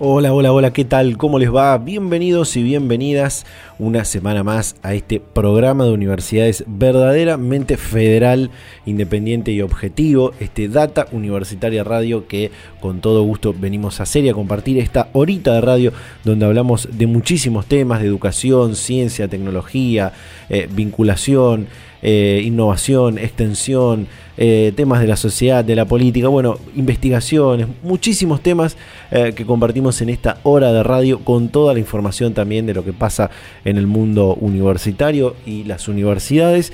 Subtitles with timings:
[0.00, 1.16] Hola, hola, hola, ¿qué tal?
[1.16, 1.76] ¿Cómo les va?
[1.76, 3.44] Bienvenidos y bienvenidas
[3.80, 8.52] una semana más a este programa de universidades verdaderamente federal,
[8.86, 14.28] independiente y objetivo, este Data Universitaria Radio que con todo gusto venimos a hacer y
[14.28, 20.12] a compartir esta horita de radio donde hablamos de muchísimos temas de educación, ciencia, tecnología,
[20.48, 21.66] eh, vinculación,
[22.02, 24.06] eh, innovación, extensión,
[24.38, 28.76] eh, temas de la sociedad, de la política, bueno, investigaciones, muchísimos temas
[29.10, 32.84] eh, que compartimos en esta hora de radio con toda la información también de lo
[32.84, 33.30] que pasa
[33.64, 36.72] en el mundo universitario y las universidades.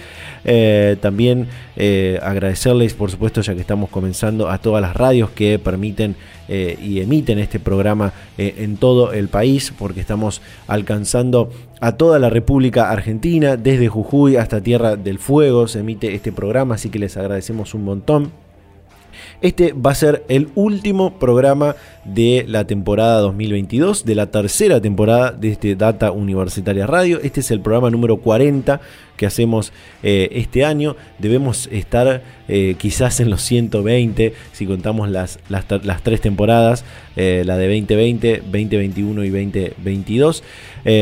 [1.01, 1.49] también
[2.23, 6.17] agradecerles, por supuesto, ya que estamos comenzando, a todas las radios que permiten
[6.49, 11.51] y emiten este programa en todo el país, porque estamos alcanzando
[11.81, 16.77] a toda la República Argentina, desde Jujuy hasta Tierra del Fuego, se emite este programa,
[16.77, 18.44] así que les agradecemos un montón.
[19.45, 25.33] Este va a ser el último programa de la temporada 2022, de la tercera temporada
[25.33, 27.21] de este Data Universitaria Radio.
[27.23, 28.81] Este es el programa número 40
[29.17, 29.73] que hacemos
[30.03, 30.97] eh, este año.
[31.19, 35.67] Debemos estar eh, quizás en los 120 si contamos las, las,
[36.03, 36.85] tres temporadas,
[37.17, 40.43] eh, la de 2020, 2021 y 2022.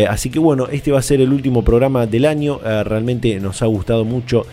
[0.08, 2.60] así que bueno, este va a ser el último programa del año.
[2.84, 4.46] realmente nos ha gustado mucho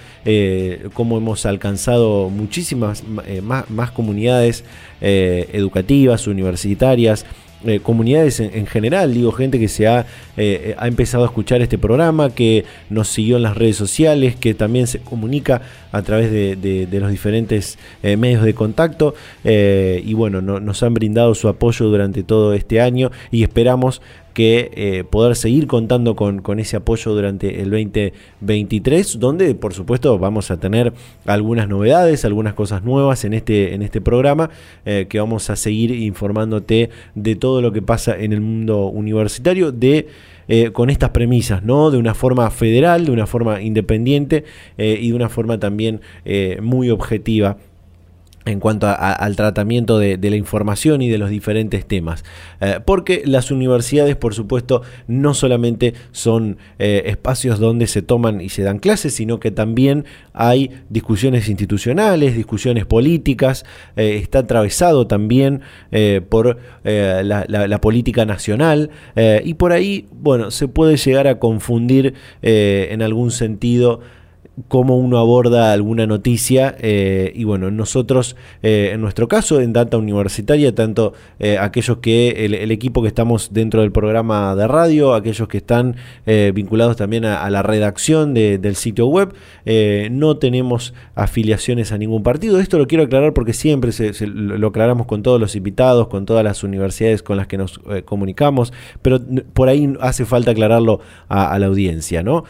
[0.93, 3.03] cómo hemos alcanzado muchísimas
[3.41, 4.63] más, más comunidades
[5.01, 7.25] educativas, universitarias,
[7.65, 10.05] eh, comunidades en, general, digo, gente que se ha,
[10.37, 14.53] eh, ha empezado a escuchar este programa, que nos siguió en las redes sociales, que
[14.53, 15.61] también se comunica
[15.91, 21.49] a través de, los diferentes eh, medios de contacto y bueno, nos han brindado su
[21.49, 24.01] apoyo durante todo este año y esperamos
[24.39, 30.49] que eh, poder seguir contando con, ese apoyo durante el 2023, donde por supuesto vamos
[30.49, 30.93] a tener
[31.25, 34.49] algunas novedades, algunas cosas nuevas en este, en este programa,
[34.85, 39.73] eh, que vamos a seguir informándote de todo lo que pasa en el mundo universitario,
[39.73, 40.07] de
[40.47, 41.91] eh, con estas premisas, ¿no?
[41.91, 44.45] De una forma federal, de una forma independiente
[44.77, 45.99] y de una forma también
[46.61, 47.57] muy objetiva
[48.49, 52.23] en cuanto al tratamiento de, la información y de los diferentes temas.
[52.61, 58.49] Eh, porque las universidades, por supuesto, no solamente son eh, espacios donde se toman y
[58.49, 63.65] se dan clases, sino que también hay discusiones institucionales, discusiones políticas,
[63.95, 65.61] eh, está atravesado también
[66.29, 68.89] por la, la, política nacional
[69.43, 74.01] y por ahí, bueno, se puede llegar a confundir en algún sentido
[74.67, 79.97] cómo uno aborda alguna noticia eh, y bueno, nosotros eh, en nuestro caso en Data
[79.97, 85.47] Universitaria, tanto eh, aquellos que el, equipo que estamos dentro del programa de radio, aquellos
[85.47, 85.95] que están
[86.53, 89.33] vinculados también a, la redacción del sitio web,
[90.11, 92.59] no tenemos afiliaciones a ningún partido.
[92.59, 93.91] Esto lo quiero aclarar porque siempre
[94.27, 98.71] lo aclaramos con todos los invitados, con todas las universidades con las que nos comunicamos,
[99.01, 99.19] pero
[99.53, 102.43] por ahí hace falta aclararlo a, a la audiencia, ¿no?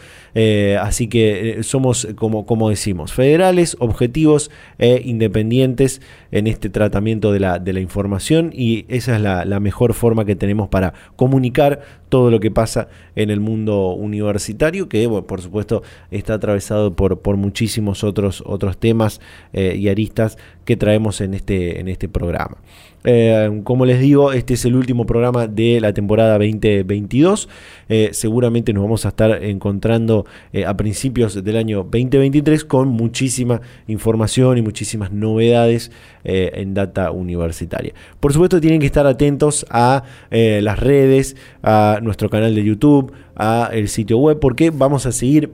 [0.80, 6.00] así que somos como, como decimos, federales, objetivos e independientes
[6.30, 10.36] en este tratamiento de la, de la información y esa es la, mejor forma que
[10.36, 16.34] tenemos para comunicar todo lo que pasa en el mundo universitario, que por supuesto está
[16.34, 19.20] atravesado por, por muchísimos otros, otros temas
[19.52, 22.58] eh, y aristas que traemos en este, en este programa.
[23.04, 27.48] Eh, como les digo, este es el último programa de la temporada 2022.
[27.88, 33.60] Eh, seguramente nos vamos a estar encontrando eh, a principios del año 2023 con muchísima
[33.86, 35.90] información y muchísimas novedades
[36.22, 37.94] en data universitaria.
[38.20, 43.70] Por supuesto, tienen que estar atentos a las redes, a nuestro canal de YouTube, a
[43.72, 45.50] el sitio web, porque vamos a seguir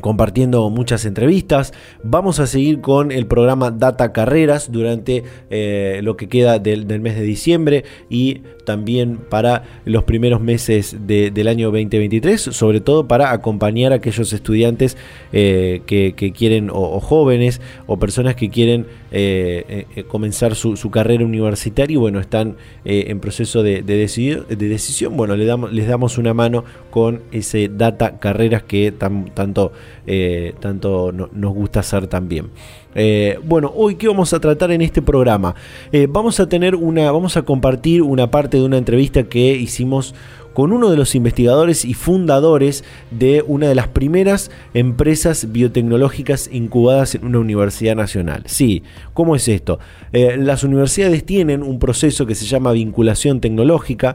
[0.00, 1.72] compartiendo muchas entrevistas.
[2.02, 7.16] Vamos a seguir con el programa Data Carreras durante eh, lo que queda del, mes
[7.16, 13.92] de diciembre y también para los primeros meses del año 2023, sobre todo para acompañar
[13.92, 14.96] a aquellos estudiantes
[15.32, 18.86] eh, que, quieren, o, jóvenes, o personas que quieren
[19.16, 25.16] eh, comenzar su, carrera universitaria y bueno, están en proceso de, de, decisión.
[25.16, 29.72] Bueno, les damos una mano con ese Data Carreras que tanto
[30.06, 32.50] eh, tanto nos gusta hacer también.
[32.94, 35.54] Eh, bueno, hoy qué vamos a tratar en este programa.
[35.92, 40.14] Eh, vamos a tener una, vamos a compartir una parte de una entrevista que hicimos
[40.52, 47.16] con uno de los investigadores y fundadores de una de las primeras empresas biotecnológicas incubadas
[47.16, 48.44] en una universidad nacional.
[48.46, 48.84] Sí,
[49.14, 49.80] ¿cómo es esto?
[50.12, 54.14] Las universidades tienen un proceso que se llama vinculación tecnológica,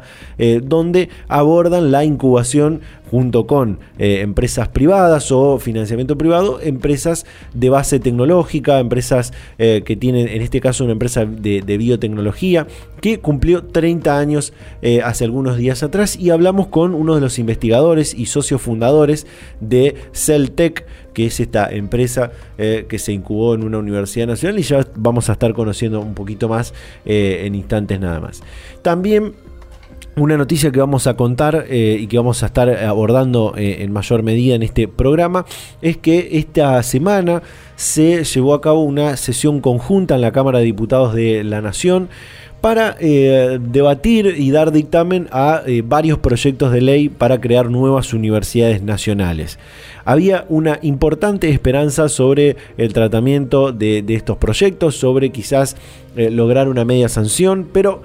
[0.64, 8.00] donde abordan la incubación junto con eh, empresas privadas o financiamiento privado, empresas de base
[8.00, 12.68] tecnológica, empresas eh, que tienen, en este caso, una empresa de, biotecnología
[13.02, 17.40] que cumplió 30 años eh, hace algunos días atrás y hablamos con uno de los
[17.40, 19.26] investigadores y socios fundadores
[19.62, 24.86] de Celtec, que es esta empresa que se incubó en una universidad nacional y ya
[24.96, 26.74] vamos a estar conociendo un poquito más
[27.04, 28.42] en instantes nada más.
[28.82, 29.34] También
[30.20, 33.92] una noticia que vamos a contar eh, y que vamos a estar abordando eh, en
[33.92, 35.46] mayor medida en este programa
[35.82, 37.42] es que esta semana
[37.76, 42.10] se llevó a cabo una sesión conjunta en la Cámara de Diputados de la Nación
[42.62, 48.82] para eh, debatir y dar dictamen a varios proyectos de ley para crear nuevas universidades
[48.84, 49.58] nacionales.
[50.04, 55.78] Había una importante esperanza sobre el tratamiento de, de estos proyectos, sobre quizás
[56.18, 58.02] lograr una media sanción, pero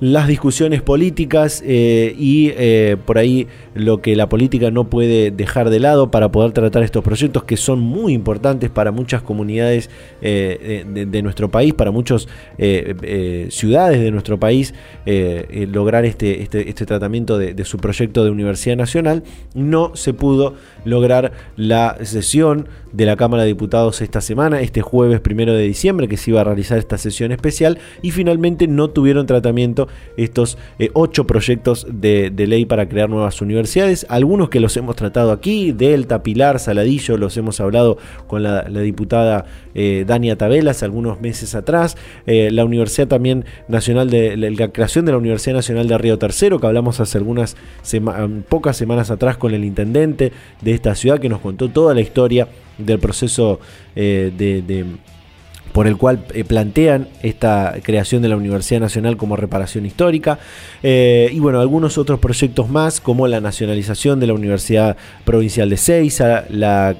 [0.00, 5.70] las discusiones políticas eh, y eh, por ahí lo que la política no puede dejar
[5.70, 9.88] de lado para poder tratar estos proyectos que son muy importantes para muchas comunidades
[10.20, 12.28] eh, de, nuestro país, para muchas
[13.48, 14.74] ciudades de nuestro país,
[15.68, 19.22] lograr este, este, este tratamiento de, de, su proyecto de Universidad Nacional,
[19.54, 20.54] no se pudo
[20.84, 26.08] lograr la sesión de la Cámara de Diputados esta semana, este jueves primero de diciembre,
[26.08, 29.85] que se iba a realizar esta sesión especial, y finalmente no tuvieron tratamiento
[30.16, 35.32] estos eh, ocho proyectos de, ley para crear nuevas universidades, algunos que los hemos tratado
[35.32, 41.54] aquí, Delta, Pilar, Saladillo, los hemos hablado con la, diputada eh, Dania Tabelas algunos meses
[41.54, 41.96] atrás,
[42.26, 46.60] eh, la Universidad también Nacional de la creación de la Universidad Nacional de Río Tercero,
[46.60, 47.56] que hablamos hace algunas
[48.48, 52.48] pocas semanas atrás con el intendente de esta ciudad que nos contó toda la historia
[52.78, 53.60] del proceso
[53.94, 54.84] eh, de,
[55.76, 60.38] por el cual eh, plantean esta creación de la Universidad Nacional como reparación histórica.
[60.82, 64.96] Eh, y bueno, algunos otros proyectos más como la nacionalización de la Universidad
[65.26, 66.96] Provincial de Ceiza, la,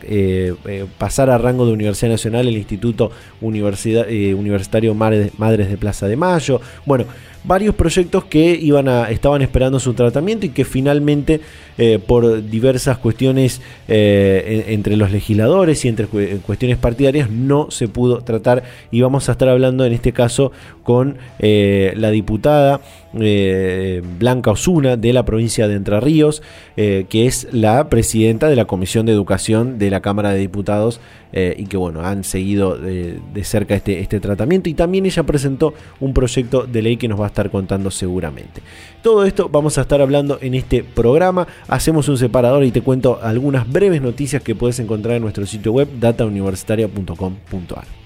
[0.99, 7.07] pasar a rango de Universidad Nacional el Instituto Universitario Madres de Plaza de Mayo, bueno,
[7.47, 11.41] varios proyectos que iban a, estaban esperando su tratamiento y que finalmente
[11.79, 18.23] eh, por diversas cuestiones eh, entre los legisladores y entre cuestiones partidarias no se pudo
[18.23, 18.65] tratar.
[18.91, 20.53] Y vamos a estar hablando en este caso
[20.83, 22.81] con eh, la diputada
[23.13, 26.43] Blanca Osuna de la provincia de Entre Ríos,
[26.75, 31.01] que es la presidenta de la Comisión de Educación de la Cámara de Diputados
[31.33, 36.15] y que bueno, han seguido de, cerca este, este tratamiento y también ella presentó un
[36.15, 38.63] proyecto de ley que nos va a estar contando seguramente.
[39.03, 41.47] Todo esto vamos a estar hablando en este programa.
[41.69, 45.73] Hacemos un separador y te cuento algunas breves noticias que puedes encontrar en nuestro sitio
[45.73, 48.06] web datauniversitaria.com.ar.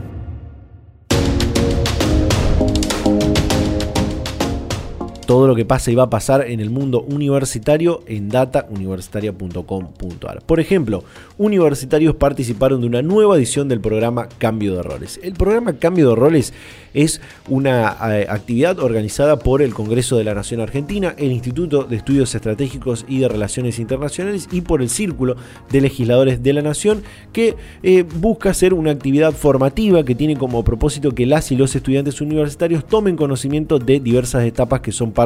[5.31, 10.41] Todo lo que pasa y va a pasar en el mundo universitario en datauniversitaria.com.ar.
[10.45, 11.05] Por ejemplo,
[11.37, 15.21] universitarios participaron de una nueva edición del programa Cambio de Roles.
[15.23, 16.53] El programa Cambio de Roles
[16.93, 21.95] es una eh, actividad organizada por el Congreso de la Nación Argentina, el Instituto de
[21.95, 25.37] Estudios Estratégicos y de Relaciones Internacionales y por el Círculo
[25.71, 30.65] de Legisladores de la Nación que eh, busca ser una actividad formativa que tiene como
[30.65, 35.20] propósito que las y los estudiantes universitarios tomen conocimiento de diversas etapas que son parte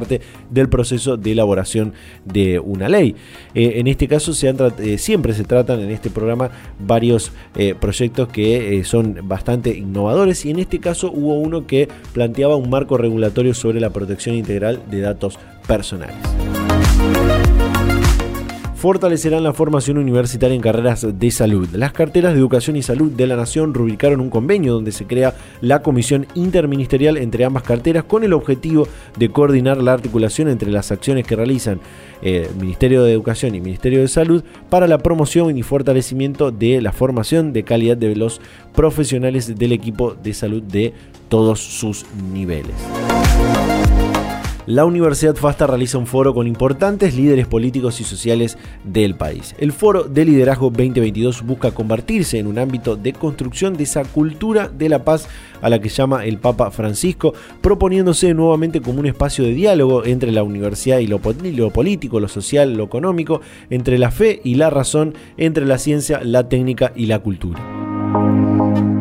[0.49, 1.93] del proceso de elaboración
[2.25, 3.15] de una ley.
[3.53, 6.49] Eh, en este caso se eh, siempre se tratan en este programa
[6.79, 12.55] varios eh, proyectos que son bastante innovadores y en este caso hubo uno que planteaba
[12.55, 16.15] un marco regulatorio sobre la protección integral de datos personales
[18.85, 21.67] fortalecerán la formación universitaria en carreras de salud.
[21.73, 25.33] Las carteras de educación y salud de la Nación rubricaron un convenio donde se crea
[25.59, 28.87] la comisión interministerial entre ambas carteras con el objetivo
[29.17, 31.79] de coordinar la articulación entre las acciones que realizan
[32.21, 36.79] el eh, Ministerio de Educación y Ministerio de Salud para la promoción y fortalecimiento de
[36.79, 38.39] la formación de calidad de los
[38.75, 40.93] profesionales del equipo de salud de
[41.27, 42.75] todos sus niveles.
[44.67, 49.55] La Universidad FASTA realiza un foro con importantes líderes políticos y sociales del país.
[49.59, 54.67] El Foro de Liderazgo 2022 busca convertirse en un ámbito de construcción de esa cultura
[54.67, 55.27] de la paz
[55.61, 60.31] a la que llama el Papa Francisco, proponiéndose nuevamente como un espacio de diálogo entre
[60.31, 65.13] la universidad y lo, político, lo social, lo económico, entre la fe y la razón,
[65.37, 68.94] entre la ciencia, la técnica y la cultura.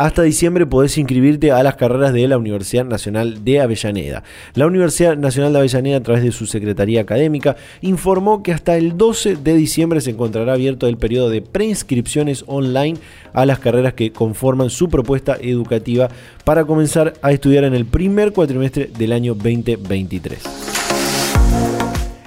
[0.00, 4.22] Hasta diciembre podés inscribirte a las carreras de la Universidad Nacional de Avellaneda.
[4.54, 8.96] La Universidad Nacional de Avellaneda, a través de su Secretaría Académica, informó que hasta el
[8.96, 12.96] 12 de diciembre se encontrará abierto el periodo de preinscripciones online
[13.34, 16.08] a las carreras que conforman su propuesta educativa
[16.44, 20.79] para comenzar a estudiar en el primer cuatrimestre del año 2023.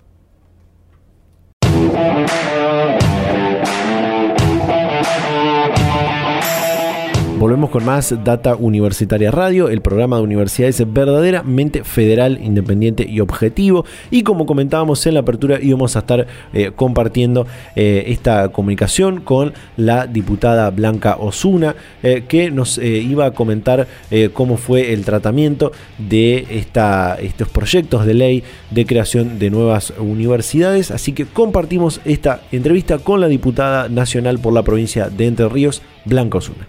[7.46, 13.86] Volvemos con más Data Universitaria Radio, el programa de universidades verdaderamente federal, independiente y objetivo.
[14.10, 19.54] Y como comentábamos en la apertura, íbamos a estar eh, compartiendo eh, esta comunicación con
[19.78, 23.88] la diputada Blanca Osuna, eh, que nos iba a comentar
[24.34, 30.90] cómo fue el tratamiento de esta, estos proyectos de ley de creación de nuevas universidades.
[30.90, 35.84] Así que compartimos esta entrevista con la diputada nacional por la provincia de Entre Ríos,
[36.06, 36.68] Blanca Osuna.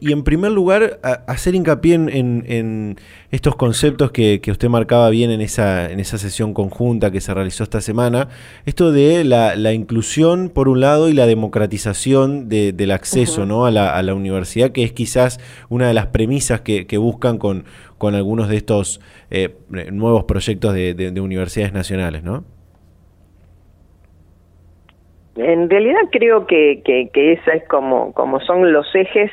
[0.00, 2.96] Y en primer lugar, hacer hincapié en,
[3.30, 7.64] estos conceptos que, usted marcaba bien en esa, en esa sesión conjunta que se realizó
[7.64, 8.28] esta semana,
[8.64, 13.66] esto de la, inclusión por un lado y la democratización del acceso ¿no?
[13.66, 15.38] a, la, universidad, que es quizás
[15.68, 17.64] una de las premisas que, buscan con,
[17.98, 19.00] con, algunos de estos
[19.30, 19.54] eh,
[19.92, 22.44] nuevos proyectos de, universidades nacionales, ¿no?
[25.36, 29.30] En realidad creo que, que, que esa es como, como son los ejes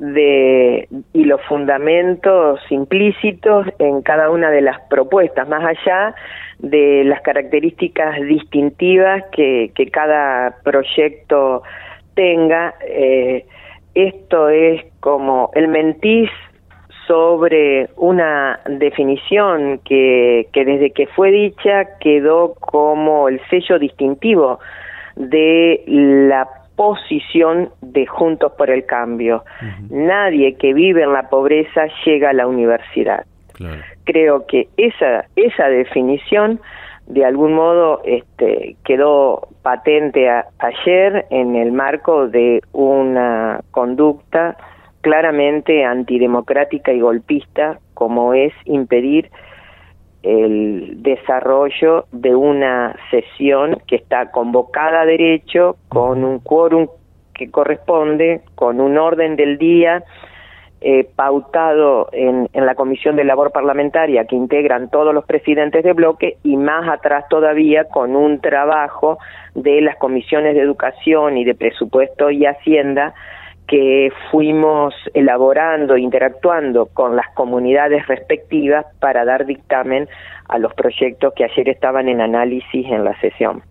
[0.00, 6.14] de, y los fundamentos implícitos en cada una de las propuestas, más allá
[6.58, 11.62] de las características distintivas que, cada proyecto
[12.14, 12.74] tenga.
[12.86, 13.44] Eh,
[13.94, 16.30] esto es como el mentís
[17.06, 24.60] sobre una definición que, que desde que fue dicha quedó como el sello distintivo
[25.16, 26.48] de la
[26.80, 29.44] posición de Juntos por el Cambio.
[29.90, 33.26] Nadie que vive en la pobreza llega a la universidad.
[34.04, 36.58] Creo que esa, esa definición
[37.06, 44.56] de algún modo este, quedó patente ayer en el marco de una conducta
[45.02, 49.30] claramente antidemocrática y golpista como es impedir
[50.22, 56.88] el desarrollo de una sesión que está convocada a derecho con un quórum
[57.34, 60.04] que corresponde, con un orden del día
[60.82, 65.92] eh, pautado en, en, la Comisión de Labor Parlamentaria que integran todos los presidentes de
[65.92, 69.18] bloque y más atrás todavía con un trabajo
[69.54, 73.14] de las comisiones de educación y de presupuesto y hacienda
[73.70, 80.08] que fuimos elaborando, interactuando con las comunidades respectivas para dar dictamen
[80.48, 83.62] a los proyectos que ayer estaban en análisis en la sesión.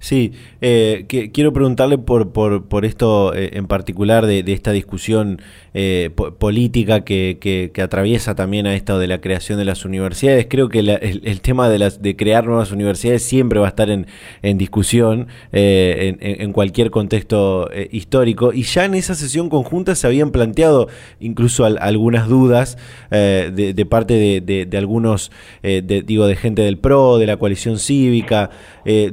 [0.00, 5.42] Sí, eh, quiero preguntarle por, por, por esto eh, en particular de, esta discusión
[5.74, 10.46] eh, política que, atraviesa también a esto de la creación de las universidades.
[10.48, 14.06] Creo que el, tema de, las, de crear nuevas universidades siempre va a estar en,
[14.42, 20.30] en discusión en, en, cualquier contexto histórico y ya en esa sesión conjunta se habían
[20.30, 20.88] planteado
[21.20, 22.78] incluso algunas dudas
[23.10, 25.30] de, de, parte de, de algunos,
[25.62, 28.50] digo, de gente del PRO, de la coalición cívica,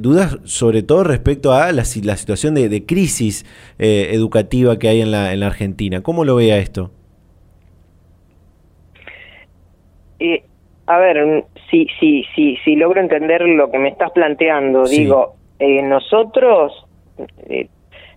[0.00, 3.44] dudas sobre todo respecto a la, situación de, crisis
[3.78, 6.02] eh, educativa que hay en la, en la Argentina.
[6.02, 6.90] ¿Cómo lo ve a esto?
[10.18, 10.42] Eh,
[10.86, 15.82] a ver, si, si, si, si logro entender lo que me estás planteando, digo, eh,
[15.82, 16.86] nosotros
[17.48, 17.68] eh,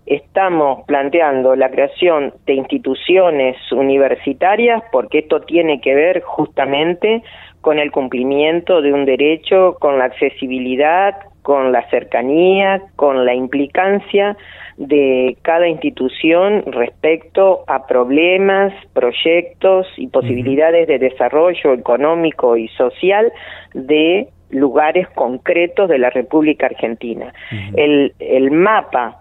[0.06, 7.24] estamos planteando la creación de instituciones universitarias porque esto tiene que ver justamente
[7.62, 14.38] con el cumplimiento de un derecho, con la accesibilidad, con la cercanía, con la implicancia
[14.78, 23.32] de cada institución respecto a problemas, proyectos y posibilidades de desarrollo económico y social
[23.74, 27.34] de lugares concretos de la República Argentina.
[27.76, 29.20] el, el mapa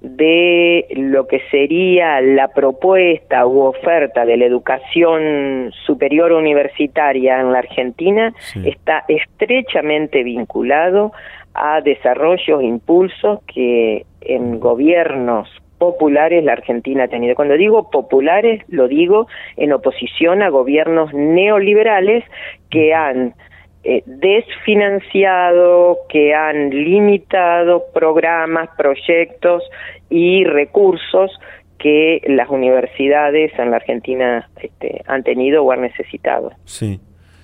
[0.00, 7.58] de lo que sería la propuesta u oferta de la educación superior universitaria en la
[7.58, 8.32] Argentina
[8.64, 11.12] está estrechamente vinculado
[11.54, 17.34] a desarrollos, impulsos que en gobiernos populares la Argentina ha tenido.
[17.34, 19.26] Cuando digo populares, lo digo
[19.56, 22.22] en oposición a gobiernos neoliberales
[22.70, 23.34] que han
[23.82, 29.62] eh, desfinanciado, que han limitado programas, proyectos
[30.10, 31.30] y recursos
[31.78, 36.52] que las universidades en la Argentina este, han tenido o han necesitado.
[36.64, 37.00] Sí.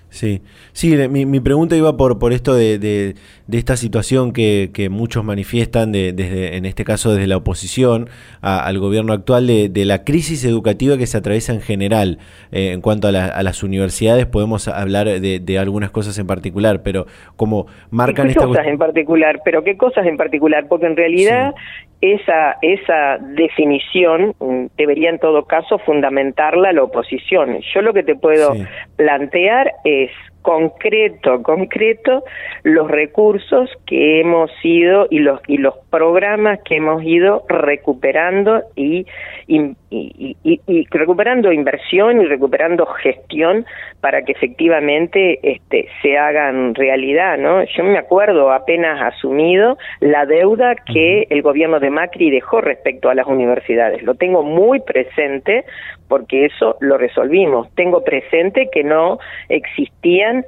[0.09, 0.41] Sí,
[0.73, 3.17] sí mi, pregunta iba por, por esto de, de,
[3.53, 8.09] esta situación que, que, muchos manifiestan, de, desde, en este caso desde la oposición
[8.41, 12.19] al gobierno actual, de, la crisis educativa que se atraviesa en general.
[12.51, 17.67] Eh, en cuanto a, las universidades, podemos hablar de, algunas cosas en particular, pero como
[17.91, 18.29] marcan...
[18.29, 19.41] ¿Qué cosas en particular?
[19.45, 20.67] ¿Pero qué cosas en particular?
[20.69, 21.55] Porque en realidad
[22.01, 27.61] esa, esa definición mm, debería en todo caso fundamentarla la oposición.
[27.75, 28.53] Yo lo que te puedo
[28.97, 30.11] plantear es
[30.47, 32.23] concreto, concreto
[32.63, 39.07] los recursos que hemos ido y los y los programas que hemos ido recuperando y,
[39.49, 43.67] y, recuperando inversión y recuperando gestión
[44.01, 47.65] para que efectivamente este se hagan realidad, ¿no?
[47.65, 53.17] Yo me acuerdo apenas asumido la deuda que el gobierno de Macri dejó respecto a
[53.17, 54.01] las universidades.
[54.05, 55.65] Lo tengo muy presente
[56.09, 57.69] porque eso lo resolvimos.
[57.75, 60.45] Tengo presente que no existían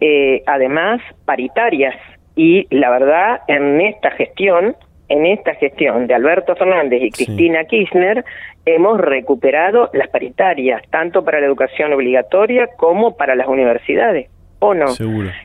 [0.00, 1.94] eh, además paritarias.
[2.36, 4.76] Y la verdad en esta gestión
[5.08, 8.24] en esta gestión de Alberto Fernández y Cristina Kirchner
[8.64, 14.30] hemos recuperado las paritarias tanto para la educación obligatoria como para las universidades
[14.64, 14.86] o no.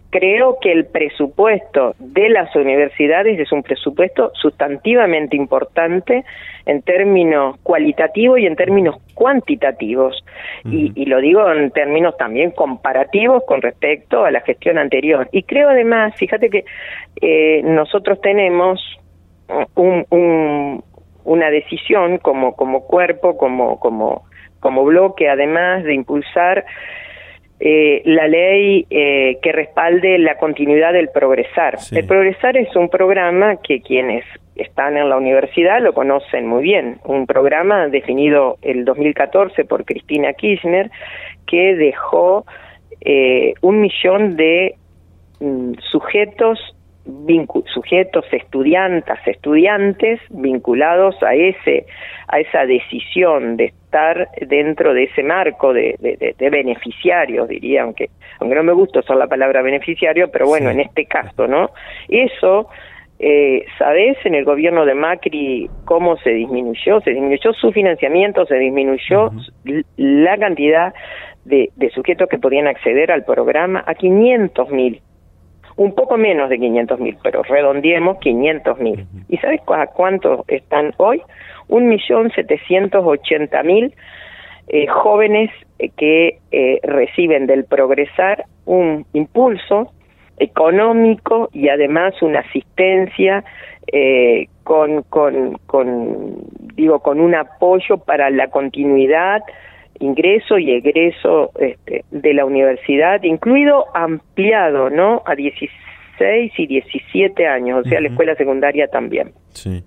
[0.10, 6.24] Creo que el presupuesto de las universidades es un presupuesto sustantivamente importante
[6.66, 10.24] en términos cualitativos y en términos cuantitativos.
[10.64, 15.28] y, lo digo en términos también comparativos con respecto a la gestión anterior.
[15.34, 16.64] Y creo además, fíjate que
[17.22, 18.80] eh, nosotros tenemos
[19.76, 20.84] un,
[21.26, 24.24] una decisión como, como cuerpo, como, como,
[24.62, 26.66] como bloque, además de impulsar
[27.60, 31.78] eh, la ley eh, que respalde la continuidad del Progresar.
[31.92, 34.24] El Progresar es un programa que quienes
[34.56, 40.34] están en la universidad lo conocen muy bien, un programa definido el 2014 por Cristina
[40.34, 40.90] Kirchner
[41.48, 42.46] que dejó
[43.02, 44.76] eh, un millón de
[45.40, 46.60] mm, sujetos
[47.74, 51.86] sujetos, estudiantes, estudiantes vinculados a ese
[52.28, 58.56] a esa decisión de estar dentro de ese marco de, de, beneficiarios, diría, aunque aunque
[58.56, 61.72] no me gusta usar la palabra beneficiario, pero bueno, en este caso, ¿no?
[62.08, 62.70] Eso
[63.22, 67.02] eh, ¿Sabés en el gobierno de Macri cómo se disminuyó?
[67.02, 69.32] Se disminuyó su financiamiento, se disminuyó
[69.98, 70.94] la cantidad
[71.44, 75.02] de, de, sujetos que podían acceder al programa a 500 mil
[75.80, 79.06] un poco menos de 500 mil, pero redondeemos 500 mil.
[79.30, 81.22] ¿Y sabes a cuántos están hoy?
[81.70, 83.94] Un millón setecientos ochenta mil
[84.68, 89.94] eh, jóvenes eh, que eh, reciben del progresar un impulso
[90.38, 93.44] económico y además una asistencia
[94.64, 96.36] con, con, con,
[96.76, 99.42] digo, con un apoyo para la continuidad
[100.00, 105.22] ingreso y egreso este, de la universidad, incluido ampliado, ¿no?
[105.26, 105.70] A 16
[106.58, 109.32] y 17 años, o sea, la escuela secundaria también.
[109.50, 109.84] Sí.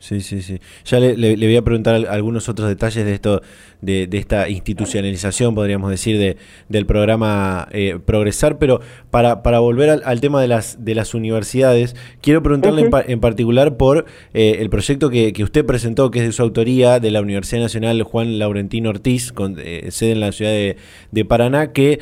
[0.00, 0.60] Sí, sí, sí.
[0.84, 3.42] Ya le, le, voy a preguntar algunos otros detalles de esto,
[3.80, 6.36] de, de esta institucionalización, podríamos decir, de,
[6.68, 8.80] del programa eh, Progresar, pero
[9.10, 14.06] para, para volver al, tema de las, de las universidades, quiero preguntarle en, particular por
[14.34, 17.62] eh, el proyecto que, que, usted presentó, que es de su autoría, de la Universidad
[17.62, 20.76] Nacional Juan Laurentino Ortiz, con eh, sede en la ciudad de,
[21.10, 21.98] de Paraná, que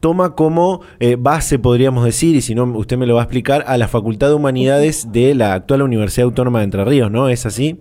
[0.00, 3.64] toma como eh, base, podríamos decir, y si no, usted me lo va a explicar,
[3.66, 7.28] a la Facultad de Humanidades de la actual Universidad Autónoma de Entre Ríos, ¿no?
[7.28, 7.80] ¿Es así?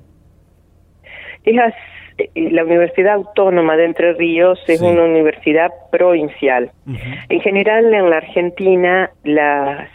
[1.43, 1.56] Es
[2.17, 6.71] eh, La Universidad Autónoma de Entre Ríos es una universidad provincial.
[7.30, 9.89] En general, en la Argentina, las,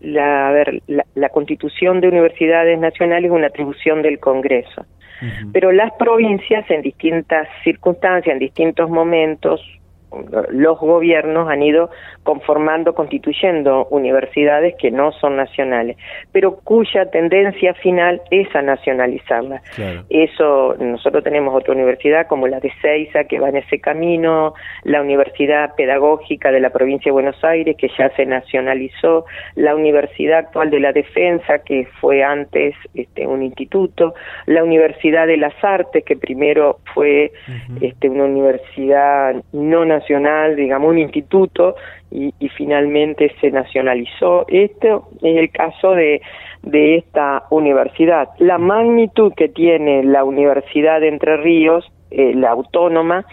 [0.00, 4.86] la, a ver, la, constitución de universidades nacionales es una atribución del Congreso.
[5.54, 9.62] Pero las provincias, en distintas circunstancias, en distintos momentos,
[10.50, 11.90] los gobiernos han ido
[12.24, 15.96] conformando, constituyendo universidades que no son nacionales,
[16.32, 19.62] pero cuya tendencia final es a nacionalizarlas.
[20.10, 25.00] Eso, nosotros tenemos otra universidad como la de Ceiza que va en ese camino, la
[25.00, 30.70] Universidad Pedagógica de la provincia de Buenos Aires que ya se nacionalizó, la Universidad Actual
[30.70, 34.14] de la Defensa que fue antes este, un instituto,
[34.46, 37.32] la Universidad de las Artes que primero fue
[37.80, 41.76] este, una universidad no nacional digamos, un instituto,
[42.14, 44.46] y, finalmente se nacionalizó.
[44.48, 46.22] Este es el caso de,
[46.62, 48.28] de esta universidad.
[48.38, 53.26] La magnitud que tiene la Universidad de Entre Ríos, eh, la autónoma,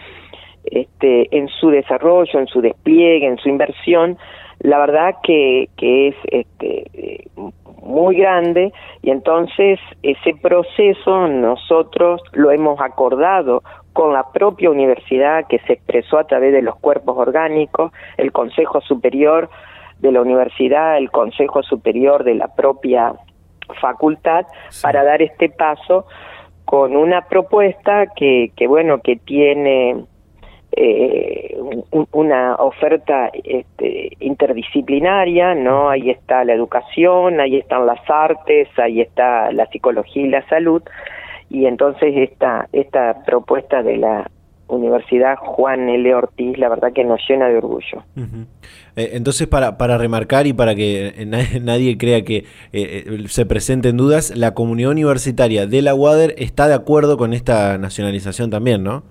[0.64, 4.18] este, en su desarrollo, en su despliegue, en su inversión,
[4.58, 7.24] la verdad que, que es este,
[7.82, 13.62] muy grande y entonces ese proceso nosotros lo hemos acordado
[13.92, 18.80] con la propia universidad que se expresó a través de los cuerpos orgánicos, el Consejo
[18.80, 19.50] Superior
[19.98, 23.14] de la Universidad, el Consejo Superior de la propia
[23.80, 24.46] facultad,
[24.82, 26.06] para dar este paso
[26.64, 30.04] con una propuesta que, que bueno, que tiene
[30.74, 31.54] eh,
[32.12, 35.90] una oferta este, interdisciplinaria, ¿no?
[35.90, 40.82] Ahí está la educación, ahí están las artes, ahí está la psicología y la salud,
[41.52, 44.30] y entonces esta, esta propuesta de la
[44.68, 46.14] Universidad Juan L.
[46.14, 48.02] Ortiz, la verdad que nos llena de orgullo.
[48.96, 51.12] Eh, entonces, para, para remarcar y para que
[51.60, 56.68] nadie, crea que eh, eh, se presenten dudas, la comunidad universitaria de la UADER está
[56.68, 59.02] de acuerdo con esta nacionalización también, ¿no?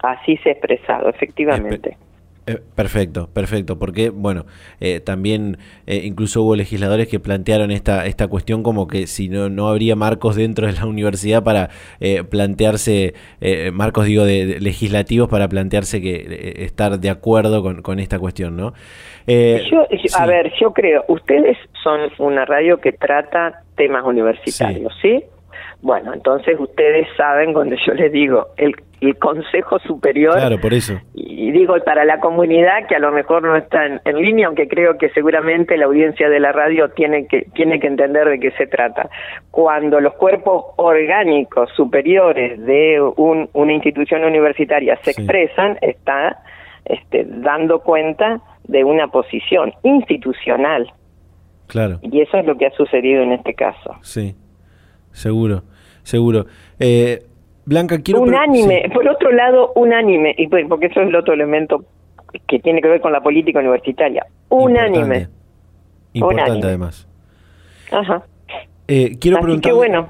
[0.00, 1.96] Así se ha expresado, efectivamente.
[2.48, 4.46] Eh, perfecto, perfecto, porque bueno,
[4.80, 9.50] eh, también eh, incluso hubo legisladores que plantearon esta, esta cuestión como que si no,
[9.50, 11.68] no habría marcos dentro de la universidad para
[12.30, 13.14] plantearse,
[13.72, 18.72] marcos digo, de, legislativos para plantearse que estar de acuerdo con, con esta cuestión, ¿no?
[19.26, 25.22] Yo, A ver, yo creo, ustedes son una radio que trata temas universitarios, ¿sí?
[25.80, 30.34] Bueno, entonces ustedes saben cuando yo les digo el, el Consejo Superior.
[30.34, 30.94] Claro, por eso.
[31.14, 34.98] Y, digo para la comunidad que a lo mejor no está en, línea, aunque creo
[34.98, 38.66] que seguramente la audiencia de la radio tiene que tiene que entender de qué se
[38.66, 39.08] trata.
[39.52, 46.42] Cuando los cuerpos orgánicos superiores de un, una institución universitaria se expresan, está
[46.84, 50.92] este, dando cuenta de una posición institucional.
[51.68, 51.98] Claro.
[52.02, 53.94] Y eso es lo que ha sucedido en este caso.
[54.02, 54.34] Sí.
[55.18, 55.64] Seguro,
[56.04, 56.46] seguro.
[56.78, 57.24] Eh,
[57.64, 58.20] Blanca, quiero...
[58.20, 61.84] Unánime, por otro lado, unánime, y pues, porque eso es el otro elemento
[62.46, 64.24] que tiene que ver con la política universitaria.
[64.48, 65.26] Unánime.
[66.12, 67.08] Importante, además.
[67.90, 68.22] Ajá.
[68.86, 70.08] Eh, quiero Así que bueno.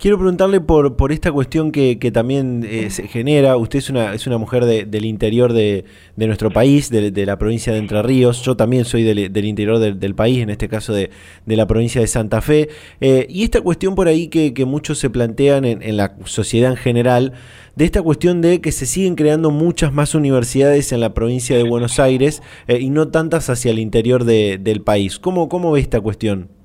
[0.00, 3.58] Quiero preguntarle por, por esta cuestión que, también eh, se genera.
[3.58, 5.84] Usted es una, es una mujer del interior de,
[6.16, 8.40] nuestro país, de, la provincia de Entre Ríos.
[8.40, 11.10] Yo también soy del, interior del, país, en este caso de,
[11.44, 12.70] la provincia de Santa Fe.
[13.02, 16.78] Eh, y esta cuestión por ahí que, muchos se plantean en, en, la sociedad en
[16.78, 17.34] general,
[17.76, 21.62] de esta cuestión de que se siguen creando muchas más universidades en la provincia de
[21.64, 25.18] Buenos Aires eh, y no tantas hacia el interior del país.
[25.18, 26.59] ¿Cómo, ¿Cómo ve esta cuestión?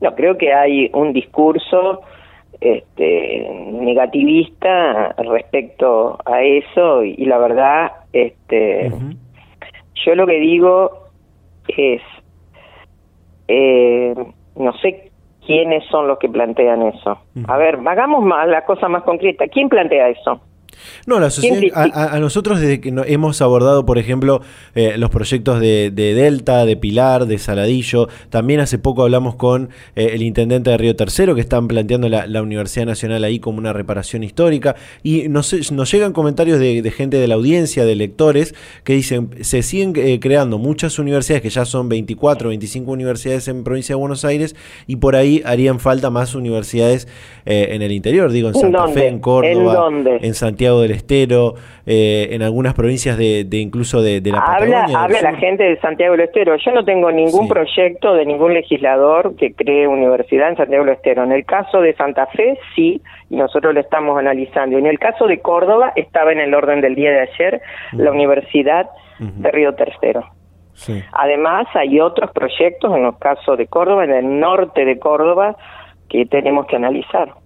[0.00, 2.02] No, creo que hay un discurso
[2.60, 8.92] este, negativista respecto a eso y, la verdad, este,
[10.04, 11.08] yo lo que digo
[11.68, 12.02] es,
[13.48, 14.14] eh,
[14.56, 15.10] no sé
[15.46, 17.18] quiénes son los que plantean eso.
[17.46, 19.46] A ver, hagamos más, la cosa más concreta.
[19.48, 20.40] ¿Quién plantea eso?
[21.06, 24.40] No, la sociedad, a, nosotros desde que hemos abordado, por ejemplo,
[24.74, 30.10] eh, los proyectos de, Delta, de Pilar, de Saladillo, también hace poco hablamos con eh,
[30.12, 34.22] el intendente de Río Tercero, que están planteando la, Universidad Nacional ahí como una reparación
[34.22, 39.30] histórica, y nos, nos llegan comentarios de, gente de la audiencia, de lectores, que dicen,
[39.40, 44.00] se siguen eh, creando muchas universidades, que ya son 24, 25 universidades en provincia de
[44.00, 44.54] Buenos Aires,
[44.86, 47.08] y por ahí harían falta más universidades
[47.46, 49.88] en el interior, digo, en Santa Fe, en Córdoba,
[50.20, 54.98] ¿En, Santiago Santiago del Estero, eh, en algunas provincias de, incluso de, la habla, Patagonia.
[54.98, 56.56] Habla la gente de Santiago del Estero.
[56.56, 61.24] Yo no tengo ningún proyecto de ningún legislador que cree universidad en Santiago del Estero.
[61.24, 64.78] En el caso de Santa Fe, sí, y nosotros lo estamos analizando.
[64.78, 67.60] Y en el caso de Córdoba, estaba en el orden del día de ayer
[67.92, 70.24] la Universidad de Río Tercero.
[71.12, 75.56] Además, hay otros proyectos, en el caso de Córdoba, en el norte de Córdoba,
[76.08, 77.43] que tenemos que analizar.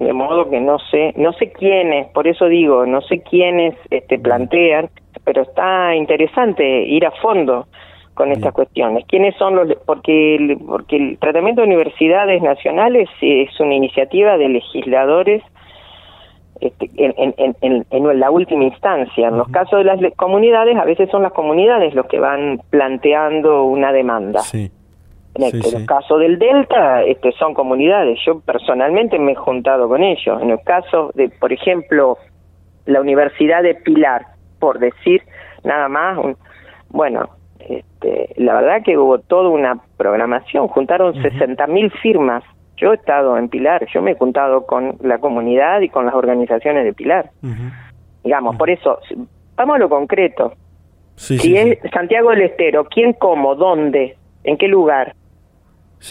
[0.00, 4.18] De modo que no sé, no sé quiénes, por eso digo, no sé quiénes este,
[4.18, 4.88] plantean,
[5.24, 7.66] pero está interesante ir a fondo
[8.14, 9.04] con estas cuestiones.
[9.06, 9.68] ¿Quiénes son los...?
[9.84, 15.42] Porque el, porque el tratamiento de universidades nacionales es una iniciativa de legisladores
[16.62, 19.28] este, en, en, en, la última instancia.
[19.28, 23.64] En los casos de las comunidades, a veces son las comunidades los que van planteando
[23.64, 24.40] una demanda.
[25.34, 28.18] En el, caso del Delta, este, son comunidades.
[28.26, 30.42] Yo personalmente me he juntado con ellos.
[30.42, 32.18] En el caso de, por ejemplo,
[32.86, 34.26] la Universidad de Pilar,
[34.58, 35.22] por decir
[35.62, 36.18] nada más,
[36.88, 37.28] bueno,
[37.60, 42.42] este, la verdad que hubo toda una programación, juntaron sesenta mil firmas
[42.80, 46.14] yo he estado en Pilar, yo me he juntado con la comunidad y con las
[46.14, 47.30] organizaciones de Pilar.
[48.24, 48.98] Digamos, por eso,
[49.54, 50.54] vamos a lo concreto.
[51.14, 55.14] si es Santiago del Estero, ¿quién, cómo, dónde, en qué lugar?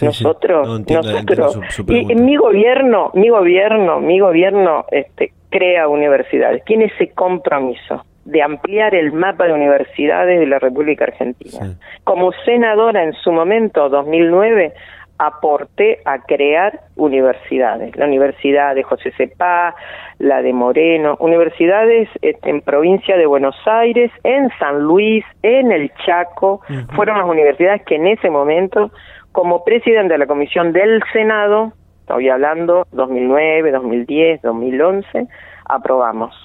[0.02, 8.06] Nosotros, nosotros, y mi gobierno, mi gobierno, mi gobierno, este, crea universidades, tiene ese compromiso
[8.26, 11.76] de ampliar el mapa de universidades de la República Argentina.
[12.04, 14.74] Como senadora en su momento, 2009,
[15.20, 19.76] aporté a crear universidades, la Universidad de José Cepá,
[20.18, 25.92] la de Moreno, universidades este, en provincia de Buenos Aires, en San Luis, en el
[26.06, 26.62] Chaco,
[26.96, 28.92] fueron las universidades que en ese momento,
[29.32, 35.28] como presidente de la comisión del Senado, estoy hablando 2009, 2010, 2011,
[35.66, 36.36] aprobamos.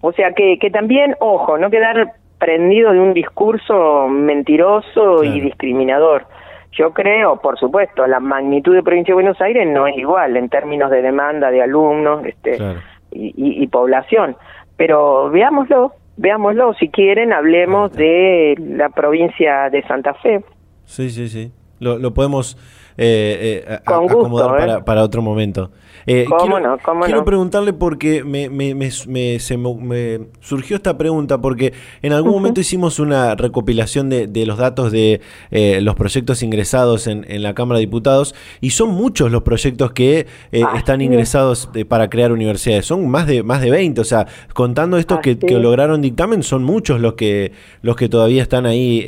[0.00, 6.26] O sea que, que también, ojo, no quedar prendido de un discurso mentiroso y discriminador.
[6.72, 10.48] Yo creo, por supuesto, la magnitud de provincia de Buenos Aires no es igual en
[10.48, 12.58] términos de demanda de alumnos este,
[13.12, 14.36] y, población,
[14.76, 20.44] pero veámoslo, veámoslo, si quieren hablemos de la provincia de Santa Fe.
[20.86, 22.56] Sí, sí, sí, lo, lo podemos
[22.96, 24.82] eh, eh, acomodar para, ¿eh?
[24.82, 25.70] para otro momento.
[26.08, 26.78] Eh, quiero, no?
[27.04, 29.08] quiero preguntarle porque me, me, se
[29.56, 34.92] me, surgió esta pregunta porque en algún momento hicimos una recopilación de, de los datos
[34.92, 39.42] de eh, los proyectos ingresados en, en, la Cámara de Diputados y son muchos los
[39.42, 42.86] proyectos que eh, están ingresados para crear universidades.
[42.86, 46.62] Son más de más de 20, o sea, contando estos que, que, lograron dictamen, son
[46.62, 47.50] muchos los que
[47.82, 49.04] los que todavía están ahí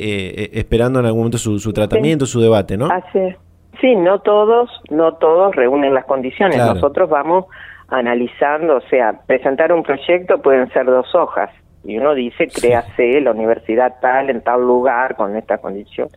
[0.51, 2.89] esperando en algún momento su, su tratamiento, su debate, ¿no?
[2.91, 3.35] Así
[3.81, 6.57] Sí, no todos, no todos reúnen las condiciones.
[6.57, 7.45] Nosotros vamos
[7.87, 11.49] analizando, o sea, presentar un proyecto pueden ser dos hojas.
[11.83, 16.09] Y uno dice, créase la universidad tal en tal lugar con esta condición.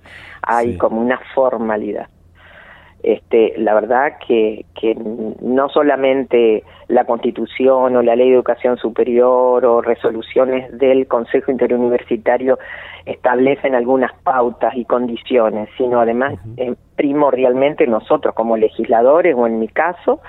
[0.42, 2.08] Hay como una formalidad
[3.02, 9.64] este, la verdad que, que no solamente la Constitución o la Ley de Educación Superior
[9.64, 12.58] o resoluciones del Consejo Interuniversitario
[13.06, 19.68] establecen algunas pautas y condiciones, sino además eh, primordialmente nosotros como legisladores o en mi
[19.68, 20.20] caso,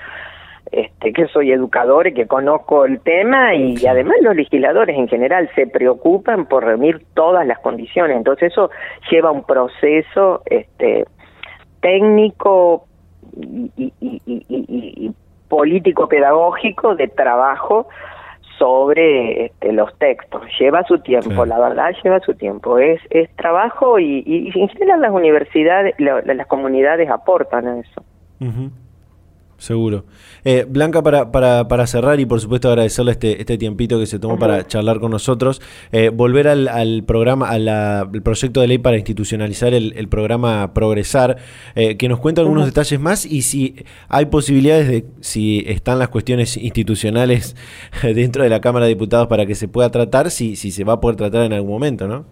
[0.72, 5.48] este, que soy educador y que conozco el tema y además los legisladores en general
[5.54, 8.72] se preocupan por reunir todas las condiciones, entonces eso
[9.12, 11.06] lleva un proceso este,
[11.84, 12.88] técnico
[13.38, 15.12] y,
[15.50, 17.88] político pedagógico de trabajo
[18.58, 20.42] sobre este, los textos.
[20.60, 22.80] Lleva su tiempo, la verdad lleva su tiempo.
[22.80, 28.04] Es, es trabajo y, y, en general las universidades, las comunidades aportan a eso.
[29.64, 30.04] Seguro.
[30.44, 34.20] Eh, Blanca, para, para, para, cerrar y por supuesto agradecerle este, este tiempito que se
[34.20, 35.62] tomó para charlar con nosotros,
[35.94, 41.38] eh, volver al, al programa, al proyecto de ley para institucionalizar el, el programa Progresar,
[41.76, 43.76] eh, que nos cuenta algunos detalles más y si
[44.10, 47.56] hay posibilidades de, si están las cuestiones institucionales
[48.04, 50.94] dentro de la Cámara de Diputados para que se pueda tratar, si, si se va
[50.94, 52.26] a poder tratar en algún momento, ¿no?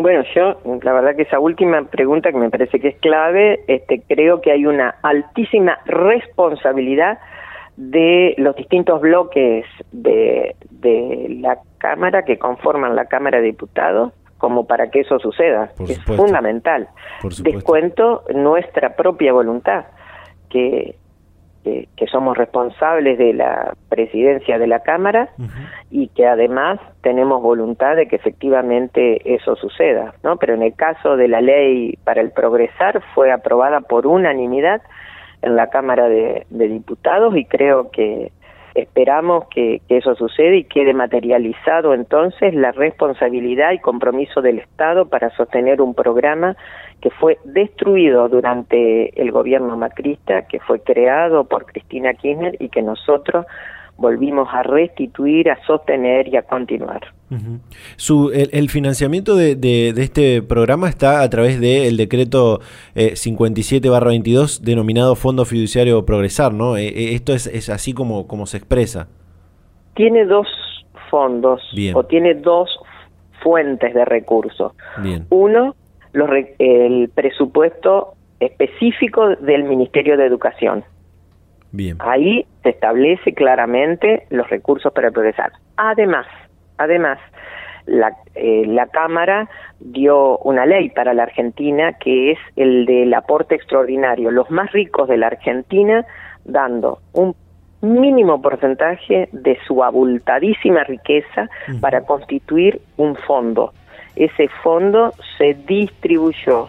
[0.00, 4.00] Bueno, yo, la verdad que esa última pregunta que me parece que es clave, este,
[4.08, 7.18] creo que hay una altísima responsabilidad
[7.76, 14.68] de los distintos bloques de, de la Cámara que conforman la Cámara de Diputados como
[14.68, 15.72] para que eso suceda.
[15.88, 16.88] es fundamental.
[17.42, 19.86] Descuento nuestra propia voluntad,
[20.48, 20.94] que
[21.64, 25.28] que, somos responsables de la presidencia de la Cámara
[25.90, 30.36] y que además tenemos voluntad de que efectivamente eso suceda, ¿no?
[30.38, 34.80] Pero en el caso de la ley para el progresar fue aprobada por unanimidad
[35.42, 38.32] en la Cámara de, Diputados y creo que
[38.74, 45.30] esperamos que, eso suceda y quede materializado entonces la responsabilidad y compromiso del Estado para
[45.30, 46.56] sostener un programa
[47.00, 52.82] que fue destruido durante el gobierno macrista, que fue creado por Cristina Kirchner y que
[52.82, 53.46] nosotros
[53.98, 57.00] volvimos a restituir, a sostener y a continuar.
[57.96, 62.60] Su, el, financiamiento de, de, este programa está a través del decreto
[62.94, 66.76] 57-22 eh, denominado Fondo Fiduciario Progresar, ¿no?
[66.76, 69.08] Eh, eh, esto es, es, así como, como se expresa.
[69.94, 70.46] Tiene dos
[71.10, 71.60] fondos
[71.94, 72.70] o tiene dos
[73.42, 74.72] fuentes de recursos.
[75.02, 75.26] Bien.
[75.30, 75.74] Uno,
[76.12, 80.84] los, el presupuesto específico del Ministerio de Educación.
[81.72, 81.96] Bien.
[82.00, 85.52] Ahí se establece claramente los recursos para progresar.
[85.76, 86.26] Además,
[86.78, 87.18] además,
[87.86, 89.48] la, eh, la Cámara
[89.80, 94.30] dio una ley para la Argentina que es el del aporte extraordinario.
[94.30, 96.06] Los más ricos de la Argentina
[96.44, 97.34] dando un
[97.80, 101.48] mínimo porcentaje de su abultadísima riqueza
[101.80, 103.72] para constituir un fondo.
[104.18, 106.68] Ese fondo se distribuyó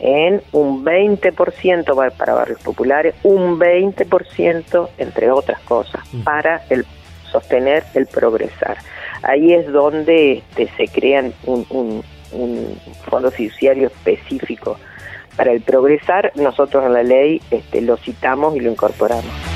[0.00, 6.84] en un 20% para barrios populares, un 20% entre otras cosas para el
[7.32, 8.76] sostener el progresar.
[9.22, 14.78] Ahí es donde este, se crean un, un, un, fondo fiduciario específico
[15.36, 16.32] para el progresar.
[16.34, 19.53] Nosotros en la ley este, lo citamos y lo incorporamos.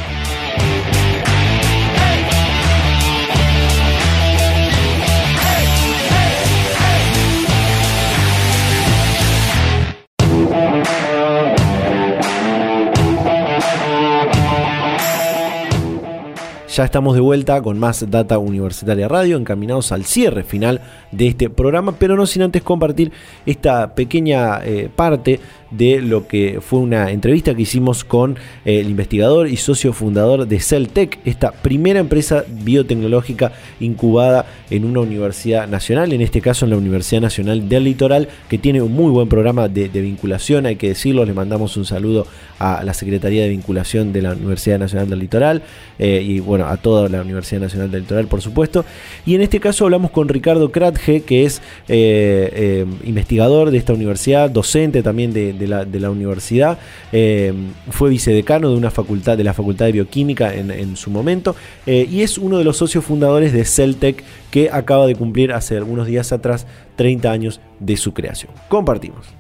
[16.79, 21.51] Ya estamos de vuelta con más Data Universitaria Radio, encaminados al cierre final de este
[21.51, 23.11] programa, pero no sin antes compartir
[23.47, 28.91] esta pequeña eh, parte de lo que fue una entrevista que hicimos con eh, el
[28.91, 36.13] investigador y socio fundador de Celtec, esta primera empresa biotecnológica incubada en una universidad nacional,
[36.13, 39.69] en este caso en la Universidad Nacional del Litoral, que tiene un muy buen programa
[39.69, 42.27] de, vinculación, hay que decirlo, le mandamos un saludo
[42.59, 45.63] a la Secretaría de Vinculación de la Universidad Nacional del Litoral
[45.99, 48.85] eh, y bueno, a toda la Universidad Nacional del Litoral, por supuesto.
[49.27, 54.51] Y en este caso hablamos con Ricardo Kratge, que es eh, investigador de esta universidad,
[54.51, 56.79] docente también de, de la, universidad,
[57.13, 57.53] eh,
[57.91, 61.55] fue vicedecano de una facultad, de la Facultad de Bioquímica en, su momento,
[61.87, 65.77] eh, y es uno de los socios fundadores de Celtec, que acaba de cumplir hace
[65.77, 66.67] algunos días atrás
[66.97, 68.53] 30 años de su creación.
[68.69, 69.35] Compartimos.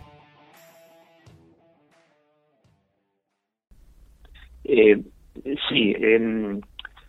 [4.65, 5.01] Eh,
[5.71, 5.95] sí,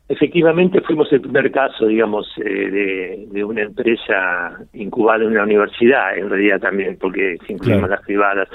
[0.09, 6.31] Efectivamente, fuimos el primer caso, digamos, eh, de, una empresa incubada en una universidad, en
[6.31, 8.49] realidad también, porque incluimos las privadas.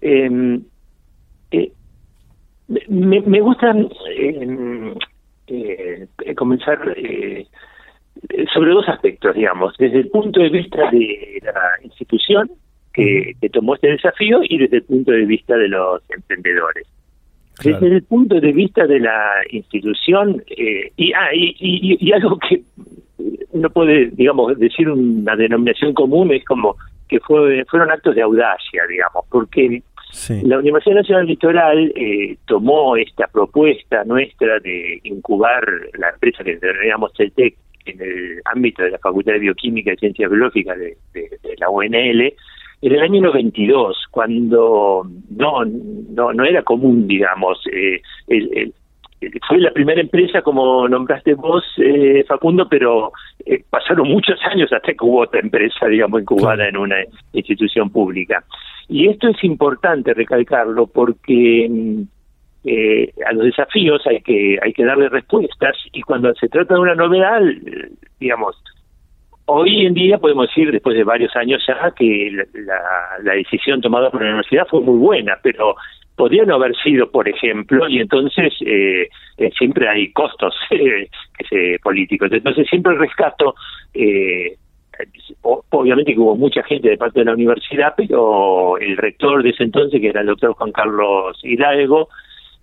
[0.00, 0.64] Em,
[1.52, 1.70] eh,
[2.88, 3.72] me, me gusta
[4.16, 4.94] em,
[5.46, 6.80] eh, comenzar
[8.52, 12.50] sobre dos aspectos, digamos, desde el punto de vista de la institución
[12.92, 16.88] que tomó este desafío y desde el punto de vista de los emprendedores.
[17.62, 22.62] Desde el punto de vista de la institución, eh, y, ah, y, algo que
[23.54, 26.76] no puede, digamos, decir una denominación común, es como
[27.08, 29.82] que fue, fueron actos de audacia, digamos, porque
[30.42, 35.64] la Universidad Nacional Litoral eh, tomó esta propuesta nuestra de incubar
[35.98, 40.30] la empresa que denominamos CELTEC en el ámbito de la Facultad de Bioquímica y Ciencias
[40.30, 42.34] Biológicas de, de la UNL,
[42.82, 48.00] en el año 92, cuando no no no era común, digamos, eh,
[49.48, 53.12] fue la primera empresa, como nombraste vos, eh, Facundo, pero
[53.44, 56.96] eh, pasaron muchos años hasta que hubo otra empresa, digamos, incubada en una
[57.32, 58.44] institución pública.
[58.88, 62.02] Y esto es importante recalcarlo porque mm,
[62.64, 66.80] eh, a los desafíos hay que hay que darle respuestas y cuando se trata de
[66.80, 67.40] una novedad,
[68.20, 68.56] digamos,
[69.48, 72.32] Hoy en día podemos decir, después de varios años ya, que
[73.22, 75.76] la, decisión tomada por la universidad fue muy buena, pero
[76.16, 82.28] podría no haber sido, por ejemplo, y entonces eh, eh, siempre hay costos eh, políticos.
[82.32, 83.54] Entonces siempre rescato,
[83.94, 84.56] eh,
[85.42, 89.62] obviamente que hubo mucha gente de parte de la universidad, pero el rector de ese
[89.62, 92.08] entonces, que era el doctor Juan Carlos Hidalgo,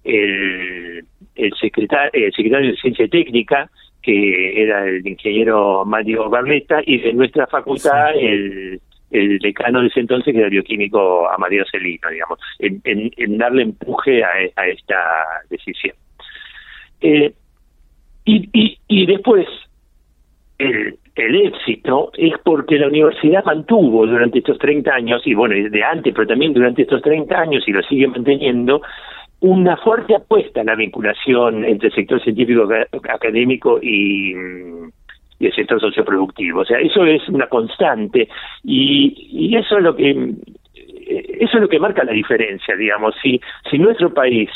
[0.04, 3.70] el, el, secretario, el secretario de Ciencia Técnica,
[4.04, 8.80] que era el ingeniero Mario Barletta, y de nuestra facultad el,
[9.12, 14.24] el decano de ese entonces, que era el bioquímico Amadeo Celino, digamos, en, darle empuje
[14.24, 15.04] a, esta
[15.50, 15.96] decisión.
[17.00, 17.34] Eh,
[18.26, 19.48] y, y, y después,
[20.58, 25.84] el, el éxito es porque la universidad mantuvo durante estos 30 años, y bueno, de
[25.84, 28.82] antes, pero también durante estos 30 años, y lo sigue manteniendo,
[29.44, 32.66] una fuerte apuesta en la vinculación entre el sector científico
[33.14, 34.34] académico y,
[35.38, 36.62] y el sector socioproductivo.
[36.62, 38.30] O sea, eso es una constante
[38.64, 40.12] y, y eso es lo que
[41.06, 43.16] eso es lo que marca la diferencia, digamos.
[43.22, 44.50] Si, si nuestro país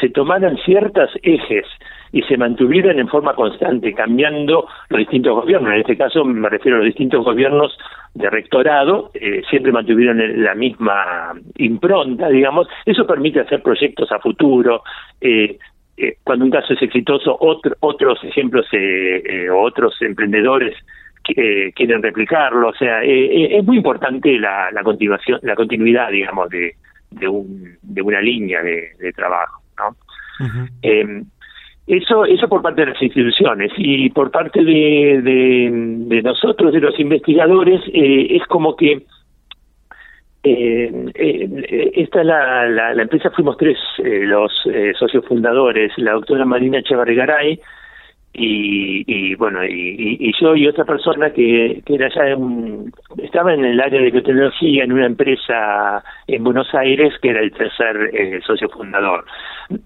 [0.00, 1.66] se tomaran ciertos ejes
[2.12, 5.72] y se mantuvieran en forma constante, cambiando los distintos gobiernos.
[5.72, 7.76] En este caso me refiero a los distintos gobiernos
[8.14, 12.68] de rectorado, eh, siempre mantuvieron la misma impronta, digamos.
[12.84, 14.82] Eso permite hacer proyectos a futuro.
[15.20, 15.58] Eh,
[15.96, 17.36] eh, cuando un caso es exitoso,
[17.80, 18.66] otros ejemplos
[19.50, 20.76] o otros emprendedores
[21.22, 22.68] quieren replicarlo.
[22.68, 26.74] O sea, es muy importante la, la continuación, la continuidad, digamos, de,
[27.12, 29.61] de, un, de una línea de, trabajo.
[29.78, 29.96] ¿No?
[31.86, 36.98] Eso, eso por parte de las instituciones y por parte de, de, nosotros, de los
[37.00, 39.04] investigadores, eh, es como que
[40.44, 44.52] eh, eh, esta la, la, empresa, fuimos tres eh, los
[44.96, 47.60] socios fundadores, la doctora Marina Echevarrigaray,
[48.34, 52.36] y, y bueno y, y, yo y otra persona que, que era ya
[53.22, 57.52] estaba en el área de biotecnología en una empresa en Buenos Aires que era el
[57.52, 59.26] tercer eh, socio fundador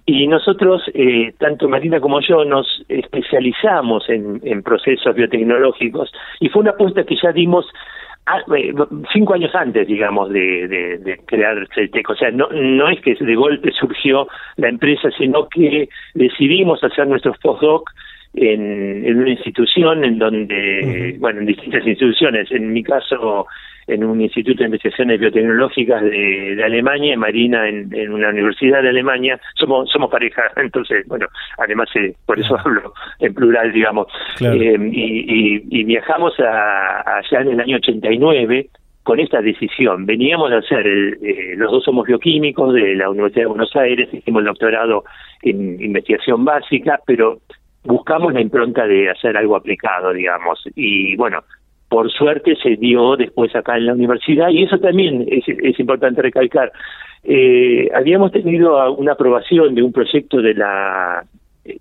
[0.05, 6.62] y nosotros eh, tanto Marina como yo nos especializamos en, en procesos biotecnológicos y fue
[6.62, 7.66] una apuesta que ya dimos
[8.26, 8.72] ah, eh,
[9.12, 12.09] cinco años antes, digamos, de, de, crear Celtec.
[12.11, 17.07] O sea, no, no es que de golpe surgió la empresa, sino que decidimos hacer
[17.07, 17.90] nuestros postdoc
[18.37, 23.47] en, en una institución en donde, bueno, en distintas instituciones, en mi caso
[23.87, 28.89] en un instituto de investigaciones biotecnológicas de, de Alemania, Marina en, en, una universidad de
[28.89, 31.26] Alemania, somos somos pareja, entonces, bueno,
[31.59, 34.09] además eh, por eso hablo en plural, digamos,
[34.41, 38.68] eh, y, y, y, viajamos a, allá en el año 89
[39.05, 40.05] con esta decisión.
[40.05, 44.41] Veníamos a hacer, eh, los dos somos bioquímicos de la Universidad de Buenos Aires, hicimos
[44.41, 45.05] el doctorado
[45.43, 47.39] en investigación básica, pero
[47.87, 50.62] buscamos la impronta de hacer algo aplicado, digamos.
[50.74, 51.43] Y bueno,
[51.89, 56.72] por suerte se dio después acá en la universidad y eso también es, importante recalcar.
[57.22, 61.24] Eh, habíamos tenido una aprobación de un proyecto de la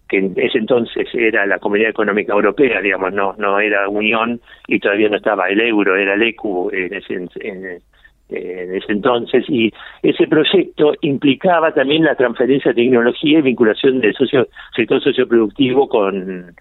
[0.10, 4.80] que en ese entonces era la Comunidad Económica Europea, digamos, no no era Unión y
[4.80, 7.82] todavía no estaba el euro, era el ECU en ese, en,
[8.30, 9.72] en ese entonces y
[10.02, 16.56] ese proyecto implicaba también la transferencia de tecnología y vinculación del socio, sector socioproductivo con,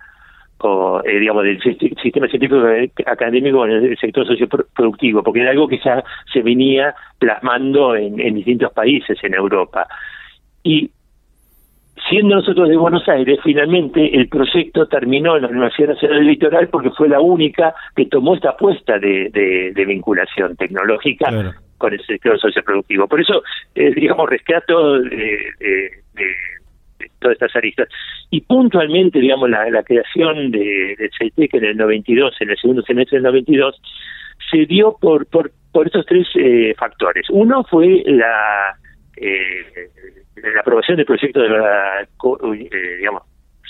[0.59, 2.63] con eh, digamos del sistema científico
[3.07, 8.35] académico en el sector socioproductivo porque era algo que ya se venía plasmando en, en
[8.35, 9.87] distintos países en Europa.
[10.63, 10.91] Y
[12.09, 16.69] siendo nosotros de Buenos Aires, finalmente el proyecto terminó en la Universidad Nacional del Litoral
[16.69, 19.31] porque fue la única que tomó esta apuesta de,
[19.75, 23.07] de, vinculación tecnológica con el sector socioproductivo.
[23.09, 23.43] Por eso,
[23.75, 26.31] eh, digamos, rescato de, de,
[27.19, 27.89] todas estas aristas.
[28.31, 32.83] Y puntualmente, digamos, la, la creación de, de CETEC en el 92, en el segundo
[32.83, 33.81] semestre del 92,
[34.51, 37.27] se dio por, por, por estos tres eh, factores.
[37.31, 38.77] Uno fue la...
[39.17, 39.91] Eh,
[40.37, 43.23] la aprobación del proyecto de la, eh, digamos,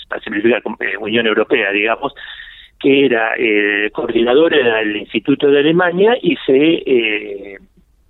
[0.07, 2.13] para simplificar, eh, Unión Europea, digamos,
[2.79, 7.57] que era eh, coordinador del Instituto de Alemania y se eh,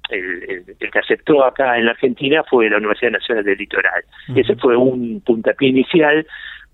[0.09, 4.03] el, que aceptó acá en la Argentina fue la Universidad Nacional del Litoral.
[4.35, 6.25] Ese fue un puntapié inicial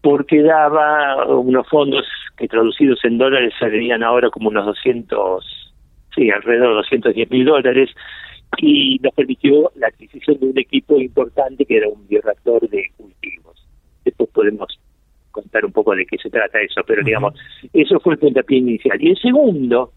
[0.02, 2.06] porque daba unos fondos
[2.38, 5.74] que traducidos en dólares saldrían ahora como unos 200,
[6.16, 7.90] sí, alrededor de 210 mil dólares,
[8.58, 13.68] y nos permitió la adquisición de un equipo importante que era un bioreactor de cultivos.
[14.04, 14.80] Después podemos
[15.32, 17.34] contar un poco de qué se trata eso, pero digamos,
[17.74, 19.02] eso fue el puntapié inicial.
[19.02, 19.94] Y el segundo,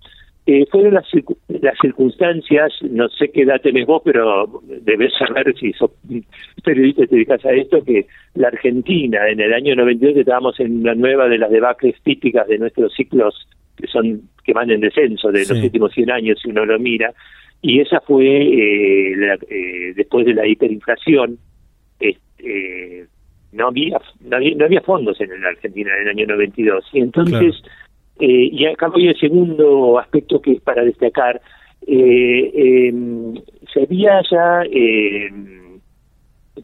[0.46, 1.06] eh, fueron las,
[1.48, 5.90] las circunstancias, no sé qué edad tenés vos, pero debes saber si sos
[6.64, 10.80] periodista y te dedicas a esto, que la Argentina en el año 92 estábamos en
[10.80, 15.32] una nueva de las debacles típicas de nuestros ciclos que son que van en descenso
[15.32, 17.12] de los últimos 100 años si uno lo mira,
[17.66, 21.38] y esa fue eh, eh, después de la hiperinflación
[21.98, 23.06] eh,
[23.52, 24.36] no había no
[24.66, 27.62] había, fondos en la Argentina en el año 92 y entonces
[28.20, 31.40] y acá voy el segundo aspecto que es para destacar.
[31.86, 33.34] Em,
[33.72, 35.80] se había ya em,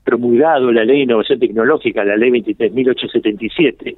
[0.05, 3.97] promulgado la ley de innovación tecnológica la ley 23.877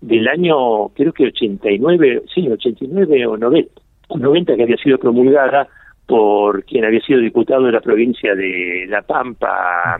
[0.00, 3.80] del año creo que 89 sí 89 o 90
[4.16, 5.68] 90 que había sido promulgada
[6.10, 9.96] por quien había sido diputado de la provincia de La Pampa,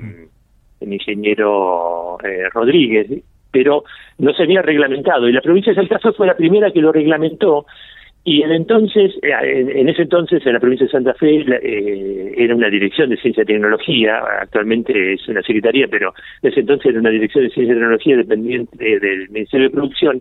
[0.80, 3.06] el ingeniero eh, Rodríguez,
[3.52, 3.84] pero
[4.18, 5.28] no se había reglamentado.
[5.28, 7.64] Y la provincia de Salta fue la primera que lo reglamentó
[8.24, 9.32] y en entonces, eh,
[9.76, 13.44] en, ese entonces, en la provincia de Santa Fe, eh, era una dirección de ciencia
[13.44, 17.72] y tecnología, actualmente es una secretaría, pero en ese entonces era una dirección de ciencia
[17.72, 20.20] y tecnología dependiente del Ministerio de Producción,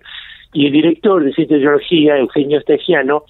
[0.53, 3.23] y el director de ciencia y tecnología, Eugenio Estegiano,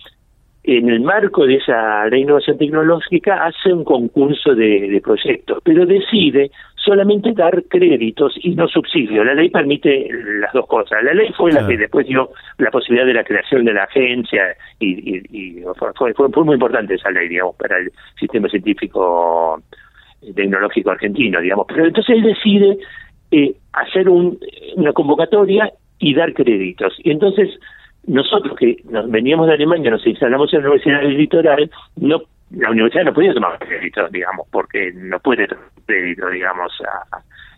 [0.63, 5.85] en el marco de esa ley de innovación tecnológica hace un concurso de, proyectos, pero
[5.85, 9.25] decide solamente dar créditos y no subsidios.
[9.25, 10.09] La ley permite
[10.41, 11.03] las dos cosas.
[11.03, 14.43] La ley fue la que después dio la posibilidad de la creación de la agencia
[14.79, 19.61] y, fue, fue, muy importante esa ley, digamos, para el sistema científico
[20.21, 21.67] eh, tecnológico argentino, digamos.
[21.69, 22.77] Pero entonces él decide
[23.31, 26.95] eh, hacer una convocatoria y dar créditos.
[27.03, 27.49] Y entonces
[28.09, 32.71] nosotros que nos veníamos de Alemania, nos instalamos en la Universidad del Litoral, no la
[32.71, 36.73] universidad no podía tomar crédito, digamos, porque no puede tomar crédito, digamos,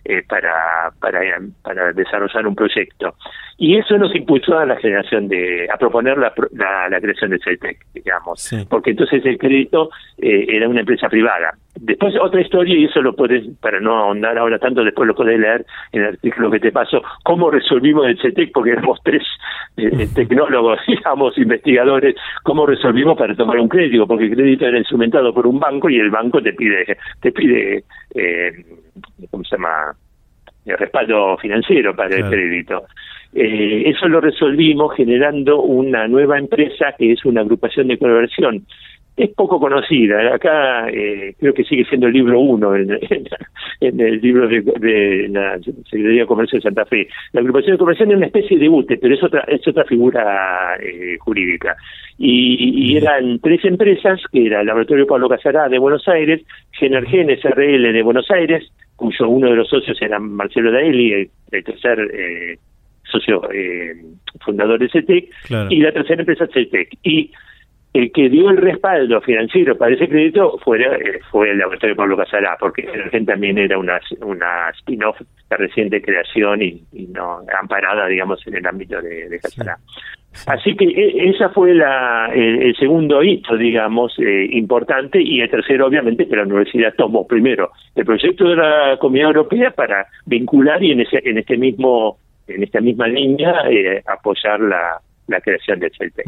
[0.03, 1.21] eh, para, para,
[1.61, 3.15] para desarrollar un proyecto.
[3.57, 6.33] Y eso nos impulsó a la generación de, a proponer la,
[6.89, 11.53] la, creación de CETEC, digamos, porque entonces el crédito eh, era una empresa privada.
[11.75, 15.39] Después otra historia, y eso lo puedes, para no ahondar ahora tanto, después lo puedes
[15.39, 19.23] leer en el artículo que te paso, cómo resolvimos el CETEC, porque éramos tres
[19.77, 25.33] eh, tecnólogos, digamos, investigadores, cómo resolvimos para tomar un crédito, porque el crédito era instrumentado
[25.33, 27.83] por un banco y el banco te pide, te pide,
[28.15, 28.51] eh,
[29.29, 29.93] ¿cómo se llama?
[30.65, 32.83] El respaldo financiero para el crédito.
[33.33, 38.65] Eh, eso lo resolvimos generando una nueva empresa que es una agrupación de conversión.
[39.17, 42.89] Es poco conocida, acá eh, creo que sigue siendo el libro uno en,
[43.81, 47.07] el libro de, la Secretaría de Comercio de Santa Fe.
[47.33, 50.77] La agrupación de conversión es una especie de UTE, pero es otra, es otra figura
[50.81, 51.75] eh, jurídica.
[52.17, 56.41] Y, eran tres empresas, que era el Laboratorio Pablo Casará de Buenos Aires,
[56.71, 61.63] Genergen SRL de Buenos Aires, cuyo uno de los socios era Marcelo Daeli, el, el
[61.63, 62.57] tercer eh,
[63.11, 63.95] socio eh,
[64.39, 65.29] fundador de CETEC,
[65.69, 66.97] y la tercera empresa CETEC.
[67.03, 67.31] Y
[67.93, 72.17] el que dio el respaldo financiero para ese crédito fue, eh, fue el laboratorio Pablo
[72.17, 72.87] Casará, porque
[73.25, 79.01] también era una, una spin-off de reciente creación y, no amparada, digamos, en el ámbito
[79.01, 79.77] de, Casará.
[80.47, 85.87] Así que e, esa fue la, el, segundo hito, digamos, eh, importante, y el tercero,
[85.87, 90.93] obviamente, que la universidad tomó primero el proyecto de la Comunidad Europea para vincular y
[90.93, 92.17] en, ese, en este mismo
[92.47, 96.25] en esta misma línea eh, apoyar la, la creación del CELTEC.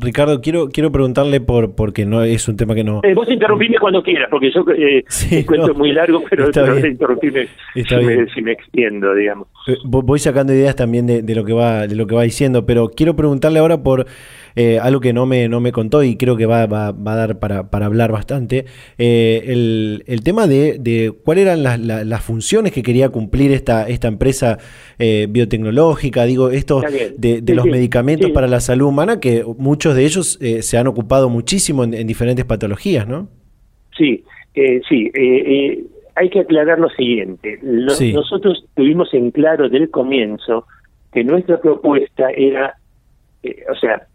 [0.00, 3.00] Ricardo, quiero quiero preguntarle por porque no es un tema que no.
[3.02, 5.04] Eh, vos interrumpime cuando quieras, porque yo eh,
[5.46, 9.48] cuento muy largo, pero, no interrumpime si, me, si, me, extiendo, digamos.
[9.66, 12.66] Eh, voy sacando ideas también de, de, lo que va de lo que va diciendo,
[12.66, 14.06] pero quiero preguntarle ahora por
[14.56, 17.16] eh, algo que no me, no me contó y creo que va, va, va a
[17.16, 18.66] dar para, para hablar bastante,
[18.98, 23.88] eh, el, el, tema de, de cuáles eran las, las, funciones que quería cumplir esta,
[23.88, 24.58] esta empresa
[25.00, 26.82] eh, biotecnológica, digo, esto
[27.18, 31.28] de, de los medicamentos para la salud humana, que muchos de ellos se han ocupado
[31.28, 33.28] muchísimo en, diferentes patologías, ¿no?
[33.96, 34.24] Sí,
[34.88, 35.10] sí.
[36.14, 37.58] hay que aclarar lo siguiente.
[37.62, 40.66] Nosotros tuvimos en claro desde el comienzo
[41.12, 42.76] que nuestra propuesta era,
[43.42, 44.06] o sea,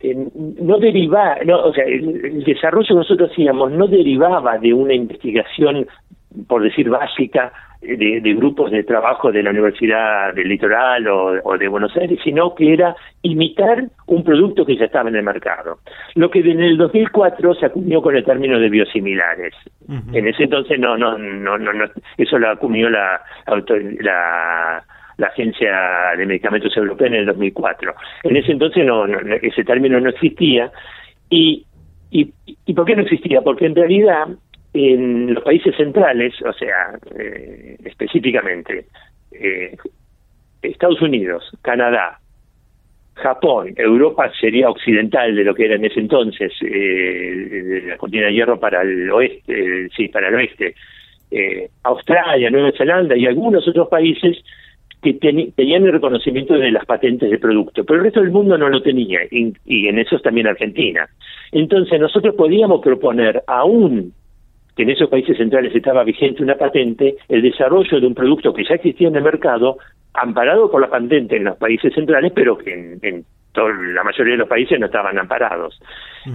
[0.00, 5.86] no derivaba, no, o sea, el, desarrollo que nosotros hacíamos no derivaba de una investigación,
[6.46, 11.96] por decir básica, de, grupos de trabajo de la Universidad del Litoral o, de Buenos
[11.96, 15.78] Aires, sino que era imitar un producto que ya estaba en el mercado.
[16.14, 19.54] Lo que en el 2004 se acuñó con el término de biosimilares.
[20.12, 21.84] En ese entonces no, no, no, no,
[22.16, 23.64] eso lo acuñó la, la
[24.00, 24.84] la
[25.26, 27.94] Agencia de Medicamentos Europea en el 2004.
[28.22, 29.04] En ese entonces no,
[29.42, 30.70] ese término no existía.
[31.28, 31.66] Y,
[32.10, 32.32] y,
[32.64, 33.42] ¿Y por qué no existía?
[33.42, 34.28] Porque en realidad
[34.72, 38.86] en los países centrales, o sea, eh, específicamente
[39.32, 39.76] eh,
[40.62, 42.20] Estados Unidos, Canadá,
[43.14, 48.34] Japón, Europa sería occidental de lo que era en ese entonces, eh, la cortina de
[48.34, 50.74] hierro para el oeste, sí, para el oeste,
[51.82, 54.38] Australia, Nueva Zelanda y algunos otros países
[55.02, 58.68] que tenían el reconocimiento de las patentes de producto, pero el resto del mundo no
[58.68, 59.54] lo tenía, y,
[59.88, 61.08] en eso también Argentina.
[61.52, 64.12] Entonces nosotros podíamos proponer, aún
[64.76, 68.64] que en esos países centrales estaba vigente una patente, el desarrollo de un producto que
[68.64, 69.78] ya existía en el mercado,
[70.14, 73.24] amparado por la patente en los países centrales, pero que en, en
[73.54, 75.80] la mayoría de los países no estaban amparados.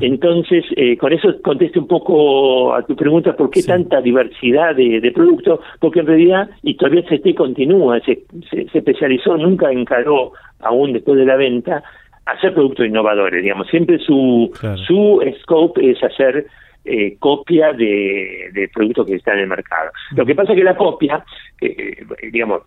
[0.01, 5.11] Entonces, eh, con eso conteste un poco a tu pregunta, ¿por qué tanta diversidad de,
[5.14, 5.59] productos?
[5.80, 11.26] Porque en realidad, y todavía se continúa, se, se, especializó, nunca encaró, aún después de
[11.26, 11.84] la venta,
[12.26, 14.51] hacer productos innovadores, digamos, siempre su,
[14.88, 16.47] su scope es hacer
[16.86, 19.91] eh, copia de, de, productos que están en el mercado.
[20.16, 21.24] Lo que pasa es que la copia,
[21.61, 22.64] eh, digamos,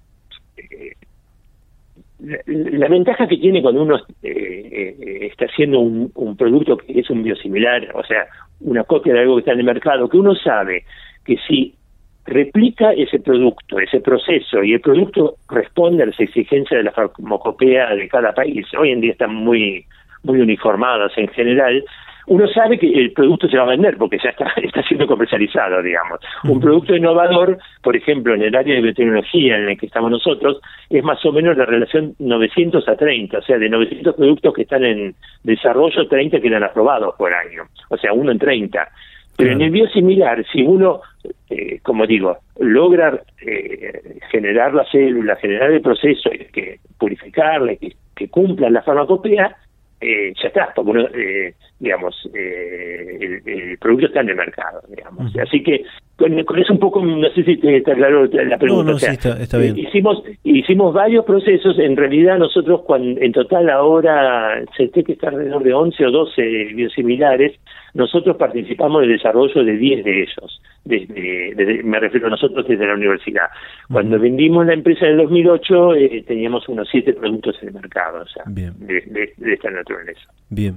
[2.18, 7.22] la, ventaja que tiene cuando uno eh, está haciendo un, un, producto que es un
[7.22, 8.26] biosimilar, o sea,
[8.60, 10.84] una copia de algo que está en el mercado, que uno sabe
[11.24, 11.74] que si
[12.26, 17.94] replica ese producto, ese proceso, y el producto responde a las exigencias de la farmacopea
[17.94, 18.66] de cada país.
[18.78, 19.84] Hoy en día están muy,
[20.22, 21.84] muy uniformadas en general.
[22.28, 25.82] Uno sabe que el producto se va a vender porque ya está, está siendo comercializado,
[25.82, 26.20] digamos.
[26.44, 30.60] Un producto innovador, por ejemplo, en el área de biotecnología en el que estamos nosotros,
[30.90, 34.62] es más o menos la relación 900 a 30, o sea, de 900 productos que
[34.62, 35.14] están en
[35.44, 38.88] desarrollo, 30 quedan aprobados por año, o sea, uno en 30.
[39.36, 41.02] Pero en el biosimilar, si uno,
[41.50, 48.28] eh, como digo, logra eh, generar la célula, generar el proceso, que purificarla, que, que
[48.28, 49.54] cumpla la farmacopea,
[50.00, 55.34] eh, ya está, porque uno, eh, digamos, eh, el, producto está en el mercado, digamos.
[55.38, 55.84] Así que
[56.16, 58.92] con, eso un poco, no sé si te está claro la pregunta.
[58.92, 59.76] No, está, bien.
[59.76, 65.62] Hicimos, hicimos varios procesos, en realidad nosotros, cuando, en total ahora, se que está alrededor
[65.62, 66.42] de 11 o 12
[66.74, 67.52] biosimilares,
[67.92, 72.94] nosotros participamos del desarrollo de 10 de ellos, desde, me refiero a nosotros desde la
[72.94, 73.48] universidad.
[73.92, 78.22] Cuando vendimos la empresa en el 2008 eh, teníamos unos 7 productos en el mercado,
[78.22, 80.28] o sea, De, esta naturaleza.
[80.48, 80.76] Bien.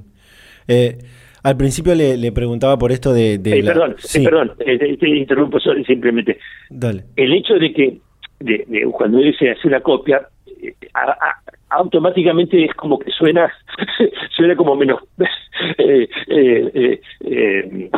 [0.67, 0.97] Eh,
[1.43, 3.35] al principio le, preguntaba por esto de...
[3.35, 6.37] Eh, perdón, perdón, te, interrumpo simplemente.
[6.69, 7.03] Dale.
[7.15, 7.97] El hecho de que
[8.39, 10.21] de, cuando se hace una copia,
[11.69, 13.51] automáticamente es como que suena
[14.35, 15.01] suena como menos
[15.77, 17.89] eh, eh, eh,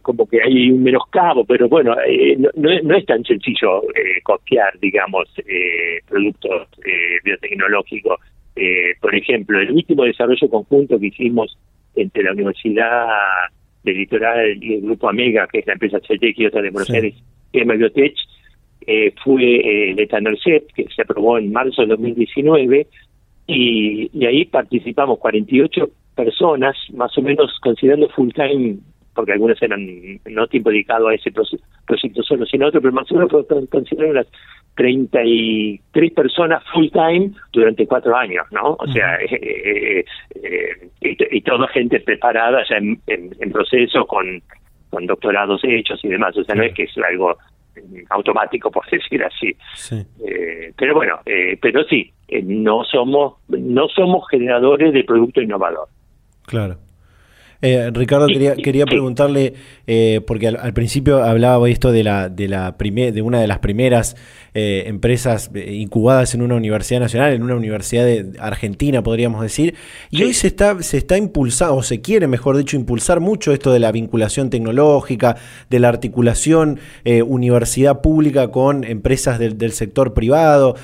[0.00, 1.94] como que hay un menoscabo, pero bueno,
[2.56, 3.82] no, no, es tan sencillo
[4.24, 5.28] copiar, digamos,
[6.08, 6.66] productos
[7.22, 8.18] biotecnológicos.
[9.00, 11.56] por ejemplo, el último desarrollo conjunto que hicimos
[11.94, 13.06] entre la Universidad
[13.82, 16.90] del Litoral y el Grupo Amega, que es la empresa CETEC y otra de Buenos
[16.90, 17.14] Aires,
[17.52, 18.14] que Biotech,
[18.86, 22.86] eh, fue eh, el Etanercet, que se aprobó en marzo de 2019,
[23.46, 28.76] y, y ahí participamos 48 personas, más o menos considerando full time,
[29.14, 29.86] porque algunas eran
[30.26, 33.30] no tiempo dedicado a ese proyecto solo, sino otro, pero más o menos
[33.70, 34.26] considerando las
[34.76, 38.76] 33 personas full time durante cuatro años, ¿no?
[38.78, 40.04] O sea, eh,
[40.34, 44.42] eh, y, toda gente preparada ya en, en, proceso con,
[44.88, 47.36] con doctorados hechos y demás, o sea, no es que es algo
[48.10, 49.56] automático, por decir así.
[50.24, 55.88] Eh, pero bueno, eh, pero sí, eh, no somos no somos generadores de producto innovador.
[56.46, 56.76] Claro.
[57.62, 59.54] Ricardo, quería, quería preguntarle,
[60.26, 64.16] porque al, principio hablaba esto de la de la de una de las primeras
[64.54, 69.76] eh, empresas eh, incubadas en una universidad nacional, en una universidad de Argentina, podríamos decir.
[70.10, 73.72] Y hoy se está, se está impulsando, o se quiere, mejor dicho, impulsar mucho esto
[73.72, 75.38] de la vinculación tecnológica,
[75.70, 80.76] de la articulación eh, universidad pública con empresas del, sector privado.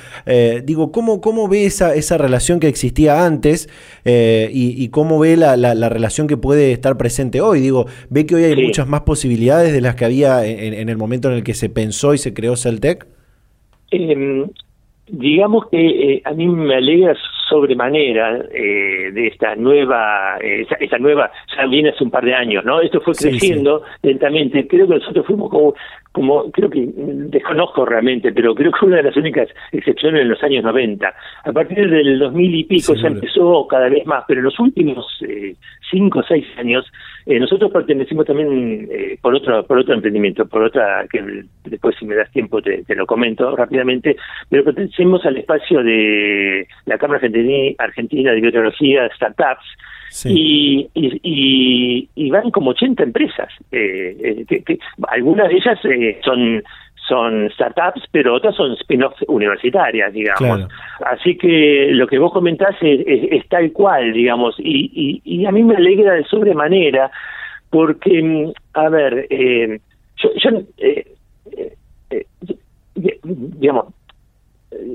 [0.65, 3.69] digo, ¿cómo, ¿cómo ve esa, esa relación que existía antes
[4.07, 7.61] y, cómo ve la, la, relación que puede estar presente hoy?
[7.61, 10.97] Digo, ve que hoy hay muchas más posibilidades de las que había en, en, el
[10.97, 13.07] momento en el que se pensó y se creó Celtec.
[13.91, 14.47] Eh,
[15.11, 17.15] digamos que eh, a mí me alegra
[17.49, 22.65] sobremanera eh, de esta nueva, eh, esta, nueva, ya viene hace un par de años,
[22.65, 22.81] ¿no?
[22.81, 24.67] Esto fue creciendo lentamente.
[24.67, 25.75] Creo que nosotros fuimos como,
[26.13, 30.43] como, creo que, desconozco realmente, pero creo que una de las únicas excepciones en los
[30.43, 31.15] años 90.
[31.45, 35.07] A partir del 2000 y pico ya empezó cada vez más, pero en los últimos
[35.23, 35.55] eh,
[35.91, 36.85] cinco o seis años
[37.29, 42.07] eh, nosotros pertenecimos también eh, por otro por otro emprendimiento, por otra que después si
[42.07, 44.17] me das tiempo te, lo comento rápidamente,
[44.49, 47.21] pero pertenecemos al espacio de la Cámara
[47.79, 49.67] Argentina de Biotecnología, Startups,
[50.25, 53.53] y, y, y, van como 80 empresas.
[53.73, 55.79] Eh, que, algunas de ellas
[56.25, 56.63] son
[57.09, 60.69] son startups, pero otras son spin-offs universitarias, digamos.
[61.05, 65.77] Así que lo que vos comentás es, tal cual, digamos, y, y, a mí me
[65.77, 67.11] alegra de sobremanera,
[67.71, 69.81] porque, mm, a ver, eh,
[70.17, 71.07] yo, yo eh,
[72.11, 72.27] eh,
[73.25, 73.87] digamos,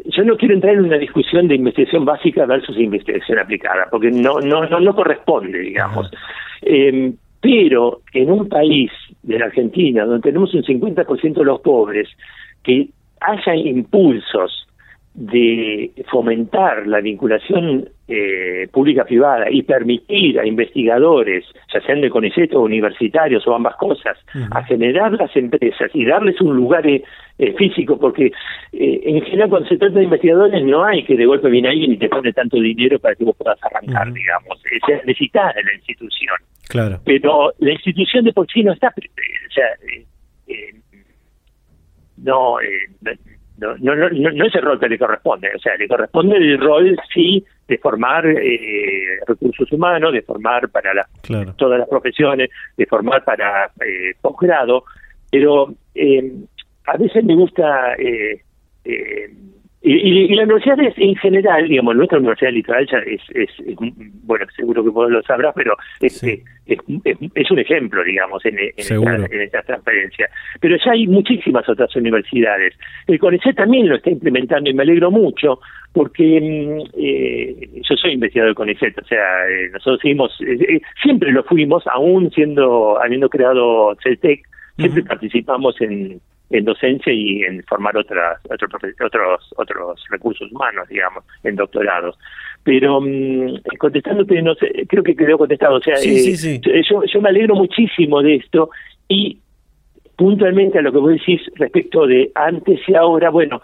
[0.06, 4.40] yo no quiero entrar en una discusión de investigación básica versus investigación aplicada, porque no
[4.40, 6.12] no no, no corresponde, digamos.
[6.62, 8.90] Eh, pero en un país
[9.22, 12.08] de la Argentina, donde tenemos un 50% de los pobres,
[12.64, 12.88] que
[13.20, 14.66] haya impulsos
[15.14, 22.62] de fomentar la vinculación eh, pública-privada y permitir a investigadores, ya sean de CONICET o
[22.62, 24.18] universitarios o ambas cosas,
[24.52, 27.04] a generar las empresas y darles un lugar eh,
[27.38, 28.32] eh, físico, porque
[28.72, 31.98] en general cuando se trata de investigadores no hay que de golpe viene alguien y
[31.98, 36.38] te pone tanto dinero para que vos puedas arrancar, digamos, es necesitar de la institución.
[36.70, 37.00] Claro.
[37.06, 39.66] Pero la institución de por sí no está, o sea,
[42.18, 42.58] no,
[43.58, 46.60] no, no, no, no es el rol que le corresponde, o sea, le corresponde el
[46.60, 51.08] rol sí de formar eh, recursos humanos, de formar para la,
[51.56, 54.84] todas las profesiones, de formar para eh, posgrado,
[55.32, 56.32] pero eh,
[56.86, 57.96] a veces me gusta
[59.84, 63.22] eh, eh, y, y, la universidad es, en general, digamos, nuestra universidad litoral ya es,
[63.36, 63.50] es,
[64.24, 69.42] bueno, seguro que vos lo sabrás, pero es, es, es, un ejemplo, digamos, en, en,
[69.42, 70.30] esta, transparencia.
[70.62, 72.74] Pero ya hay muchísimas otras universidades.
[73.08, 75.60] El CONICET también lo está implementando y me alegro mucho
[75.92, 81.32] porque mm, eh, yo soy investigador del CONICET, o sea, eh, nosotros seguimos, eh, siempre
[81.32, 86.22] lo fuimos, aún siendo, habiendo creado CELTEC, siempre participamos en
[86.54, 88.72] en docencia y en formar otras, otros
[89.04, 92.18] otros otros recursos humanos, digamos, en doctorados.
[92.64, 95.78] Pero mm, contestándote, no sé, creo que quedó contestado.
[95.78, 98.70] O sea, eh, Yo, yo me alegro muchísimo de esto
[99.08, 99.40] y
[100.16, 103.62] puntualmente a lo que vos decís respecto de antes y ahora, bueno,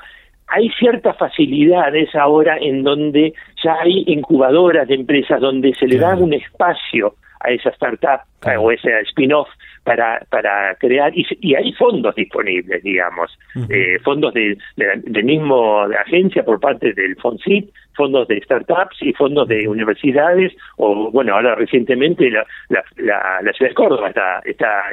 [0.48, 3.34] hay ciertas facilidades ahora en donde
[3.64, 8.22] ya hay incubadoras de empresas donde se le da un espacio a esa startup
[8.60, 9.48] o ese spin-off
[9.90, 13.36] para, para crear, y, hay fondos disponibles, digamos,
[13.70, 14.56] eh, fondos de,
[15.24, 21.10] mismo de agencia por parte del FONSIT, fondos de startups y fondos de universidades, o
[21.10, 22.84] bueno, ahora recientemente la, la,
[23.42, 24.84] la, ciudad de Córdoba está, está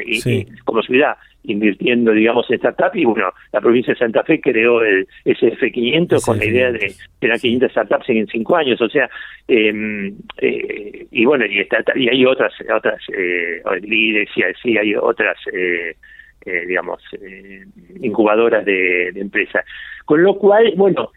[0.65, 1.15] como ciudad
[1.47, 6.39] invirtiendo, digamos, en startups y bueno, la provincia de Santa Fe creó el SF500 con
[6.39, 9.09] la idea de tener 500 startups en cinco años, o sea,
[9.49, 14.95] eh, eh, y bueno, y, está, y hay otras, otras eh, líderes y así hay
[14.95, 15.97] otras, eh,
[16.45, 17.65] eh, digamos, eh,
[18.01, 19.65] incubadoras de, de empresas.
[20.05, 21.11] Con lo cual, bueno,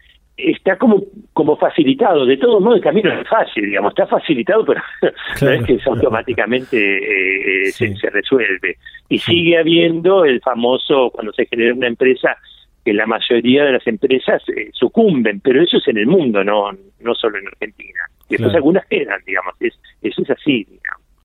[0.46, 2.26] está como como facilitado.
[2.26, 4.82] De todo modo, el camino es fácil, digamos, está facilitado, pero
[5.42, 8.76] no es que automáticamente eh, eh, se, resuelve.
[9.08, 12.36] Y sigue habiendo el famoso, cuando se genera una empresa,
[12.84, 16.70] que la mayoría de las empresas eh, sucumben, pero eso es en el mundo, no
[17.00, 18.00] no solo en Argentina.
[18.28, 20.89] Después algunas quedan, digamos, es, eso es así, digamos.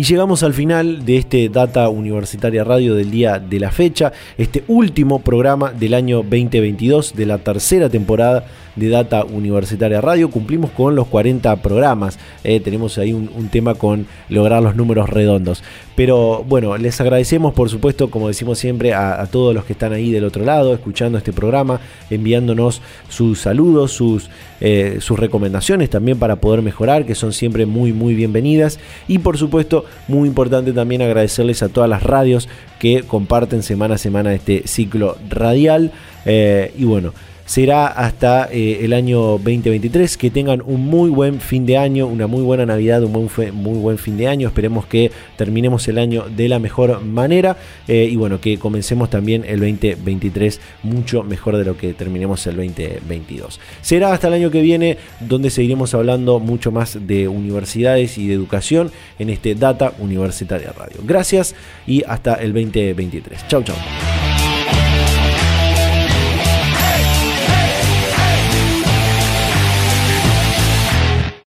[0.00, 4.64] Y llegamos al final de este Data Universitaria Radio del día de la fecha, este
[4.66, 8.46] último programa del año 2022 de la tercera temporada
[8.76, 10.30] de Data Universitaria Radio.
[10.30, 12.18] Cumplimos con los 40 programas.
[12.44, 15.62] Eh, tenemos ahí un, tema con lograr los números redondos.
[16.00, 20.10] Pero bueno, les agradecemos por supuesto, como decimos siempre, a, todos los que están ahí
[20.10, 21.78] del otro lado, escuchando este programa,
[22.08, 22.80] enviándonos
[23.10, 24.30] sus saludos, sus,
[24.62, 28.80] eh, sus recomendaciones también para poder mejorar, que son siempre muy, muy bienvenidas.
[29.08, 32.48] Y por supuesto, muy importante también agradecerles a todas las radios
[32.78, 35.92] que comparten semana a semana este ciclo radial.
[36.24, 37.12] Eh, y bueno,
[37.50, 40.16] será hasta eh, el año 2023.
[40.16, 43.98] Que tengan un muy buen fin de año, una muy buena Navidad, un muy, buen
[43.98, 44.46] fin de año.
[44.46, 47.56] Esperemos que terminemos el año de la mejor manera
[47.88, 52.54] eh, y bueno, que comencemos también el 2023 mucho mejor de lo que terminemos el
[52.54, 53.58] 2022.
[53.82, 58.34] Será hasta el año que viene donde seguiremos hablando mucho más de universidades y de
[58.34, 61.00] educación en este Data Universitaria Radio.
[61.02, 63.48] Gracias y hasta el 2023.
[63.48, 64.29] Chau, chau.